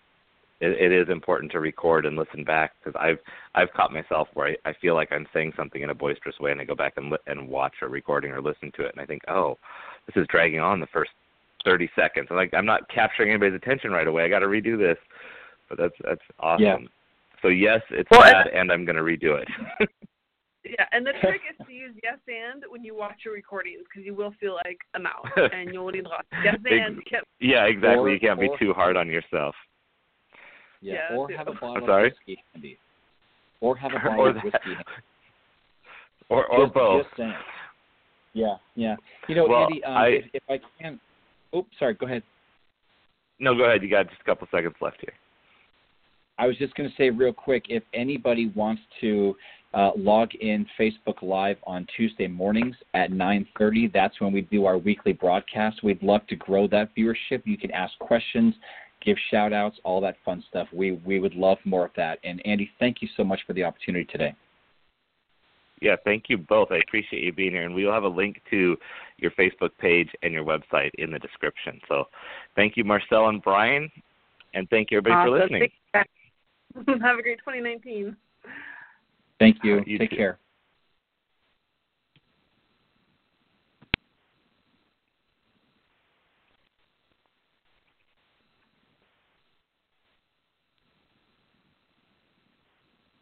it, 0.60 0.92
it 0.92 0.92
is 0.92 1.08
important 1.08 1.52
to 1.52 1.60
record 1.60 2.06
and 2.06 2.16
listen 2.16 2.44
back 2.44 2.72
because 2.78 2.98
I've 3.00 3.18
I've 3.54 3.72
caught 3.72 3.92
myself 3.92 4.28
where 4.34 4.48
I, 4.48 4.70
I 4.70 4.72
feel 4.80 4.94
like 4.94 5.12
I'm 5.12 5.26
saying 5.32 5.52
something 5.56 5.82
in 5.82 5.90
a 5.90 5.94
boisterous 5.94 6.38
way, 6.40 6.50
and 6.50 6.60
I 6.60 6.64
go 6.64 6.74
back 6.74 6.94
and 6.96 7.10
li- 7.10 7.18
and 7.26 7.48
watch 7.48 7.74
a 7.82 7.88
recording 7.88 8.32
or 8.32 8.42
listen 8.42 8.72
to 8.76 8.84
it, 8.84 8.92
and 8.92 9.00
I 9.00 9.06
think, 9.06 9.22
oh, 9.28 9.58
this 10.06 10.20
is 10.20 10.26
dragging 10.28 10.60
on 10.60 10.80
the 10.80 10.86
first 10.92 11.10
30 11.64 11.90
seconds. 11.94 12.28
I'm 12.30 12.36
like, 12.36 12.52
I'm 12.54 12.66
not 12.66 12.88
capturing 12.88 13.30
anybody's 13.30 13.54
attention 13.54 13.90
right 13.90 14.06
away. 14.06 14.24
I 14.24 14.28
got 14.28 14.40
to 14.40 14.46
redo 14.46 14.78
this. 14.78 14.96
But 15.68 15.78
that's 15.78 15.94
that's 16.04 16.20
awesome. 16.40 16.64
Yeah. 16.64 16.76
So 17.42 17.48
yes, 17.48 17.80
it's 17.90 18.08
Well, 18.10 18.22
bad, 18.22 18.48
and 18.48 18.70
I'm 18.72 18.84
going 18.84 18.96
to 18.96 19.02
redo 19.02 19.40
it. 19.40 19.48
Yeah, 20.62 20.84
and 20.92 21.06
the 21.06 21.12
trick 21.22 21.40
is 21.50 21.66
to 21.66 21.72
use 21.72 21.94
yes 22.02 22.18
and 22.28 22.64
when 22.68 22.84
you 22.84 22.94
watch 22.94 23.20
your 23.24 23.32
recordings 23.32 23.80
because 23.88 24.04
you 24.04 24.14
will 24.14 24.34
feel 24.38 24.56
like 24.62 24.76
a 24.94 25.00
mouse 25.00 25.24
and 25.36 25.72
you'll 25.72 25.90
need 25.90 26.04
lots. 26.04 26.28
Yes 26.44 26.56
and 26.66 26.96
you 26.96 27.02
can't 27.08 27.24
yeah, 27.40 27.64
exactly. 27.64 28.10
Or- 28.10 28.12
you 28.12 28.20
can't 28.20 28.38
be 28.38 28.50
too 28.58 28.74
hard 28.74 28.94
on 28.94 29.08
yourself. 29.08 29.54
Yeah, 30.82 30.94
Yeah, 31.10 31.16
or 31.16 31.30
have 31.32 31.48
a 31.48 31.52
bottle 31.60 31.86
sorry? 31.86 32.08
of 32.08 32.12
whiskey 32.12 32.44
handy. 32.52 32.78
Or 33.62 33.74
have 33.74 33.92
a 33.92 33.94
Or 33.96 34.00
bottle 34.02 34.28
of 34.28 34.34
whiskey 34.36 34.58
handy. 34.64 34.84
Or 36.28 36.46
or 36.46 36.64
just, 36.66 36.74
both. 36.74 37.04
Just 37.04 37.16
saying. 37.16 37.34
Yeah, 38.32 38.56
yeah. 38.74 38.96
You 39.28 39.34
know, 39.34 39.46
Well, 39.48 39.64
Andy, 39.64 39.84
um, 39.84 39.96
I- 39.96 40.06
if, 40.08 40.24
if 40.34 40.42
I 40.48 40.60
can. 40.80 41.00
Oops, 41.54 41.68
sorry. 41.78 41.94
Go 41.94 42.06
ahead. 42.06 42.22
No, 43.38 43.54
go 43.54 43.64
ahead. 43.64 43.82
You 43.82 43.90
got 43.90 44.08
just 44.08 44.20
a 44.20 44.24
couple 44.24 44.46
seconds 44.50 44.74
left 44.80 44.98
here. 45.00 45.14
I 46.38 46.46
was 46.46 46.56
just 46.56 46.74
going 46.74 46.88
to 46.88 46.96
say 46.96 47.10
real 47.10 47.32
quick, 47.32 47.64
if 47.68 47.82
anybody 47.92 48.52
wants 48.54 48.80
to 49.00 49.36
uh, 49.74 49.90
log 49.96 50.34
in 50.34 50.66
Facebook 50.78 51.22
Live 51.22 51.58
on 51.66 51.86
Tuesday 51.96 52.26
mornings 52.26 52.76
at 52.94 53.10
9:30, 53.10 53.92
that's 53.92 54.20
when 54.20 54.32
we 54.32 54.42
do 54.42 54.64
our 54.64 54.78
weekly 54.78 55.12
broadcast. 55.12 55.82
We'd 55.82 56.02
love 56.02 56.26
to 56.28 56.36
grow 56.36 56.66
that 56.68 56.94
viewership. 56.96 57.42
You 57.44 57.58
can 57.58 57.70
ask 57.72 57.96
questions, 57.98 58.54
give 59.04 59.16
shout 59.30 59.52
outs, 59.52 59.78
all 59.84 60.00
that 60.00 60.16
fun 60.24 60.42
stuff. 60.48 60.68
We 60.72 60.92
we 60.92 61.20
would 61.20 61.34
love 61.34 61.58
more 61.64 61.84
of 61.84 61.92
that. 61.96 62.18
And 62.24 62.40
Andy, 62.46 62.70
thank 62.78 63.02
you 63.02 63.08
so 63.16 63.24
much 63.24 63.40
for 63.46 63.52
the 63.52 63.64
opportunity 63.64 64.06
today. 64.06 64.34
Yeah, 65.80 65.96
thank 66.04 66.24
you 66.28 66.36
both. 66.36 66.68
I 66.70 66.76
appreciate 66.76 67.22
you 67.22 67.32
being 67.32 67.52
here, 67.52 67.64
and 67.64 67.74
we 67.74 67.84
will 67.84 67.92
have 67.92 68.04
a 68.04 68.08
link 68.08 68.40
to 68.50 68.76
your 69.16 69.30
Facebook 69.32 69.70
page 69.78 70.10
and 70.22 70.32
your 70.32 70.44
website 70.44 70.90
in 70.98 71.10
the 71.10 71.18
description. 71.18 71.80
So, 71.88 72.04
thank 72.54 72.76
you, 72.76 72.84
Marcelle 72.84 73.28
and 73.28 73.42
Brian, 73.42 73.90
and 74.54 74.68
thank 74.68 74.90
you 74.90 74.98
everybody 74.98 75.28
for 75.28 75.38
listening. 75.38 75.70
Have 77.02 77.18
a 77.18 77.22
great 77.22 77.38
2019. 77.38 78.16
Thank 79.38 79.56
you. 79.64 79.82
You 79.86 79.98
Take 79.98 80.10
too. 80.10 80.16
care. 80.16 80.38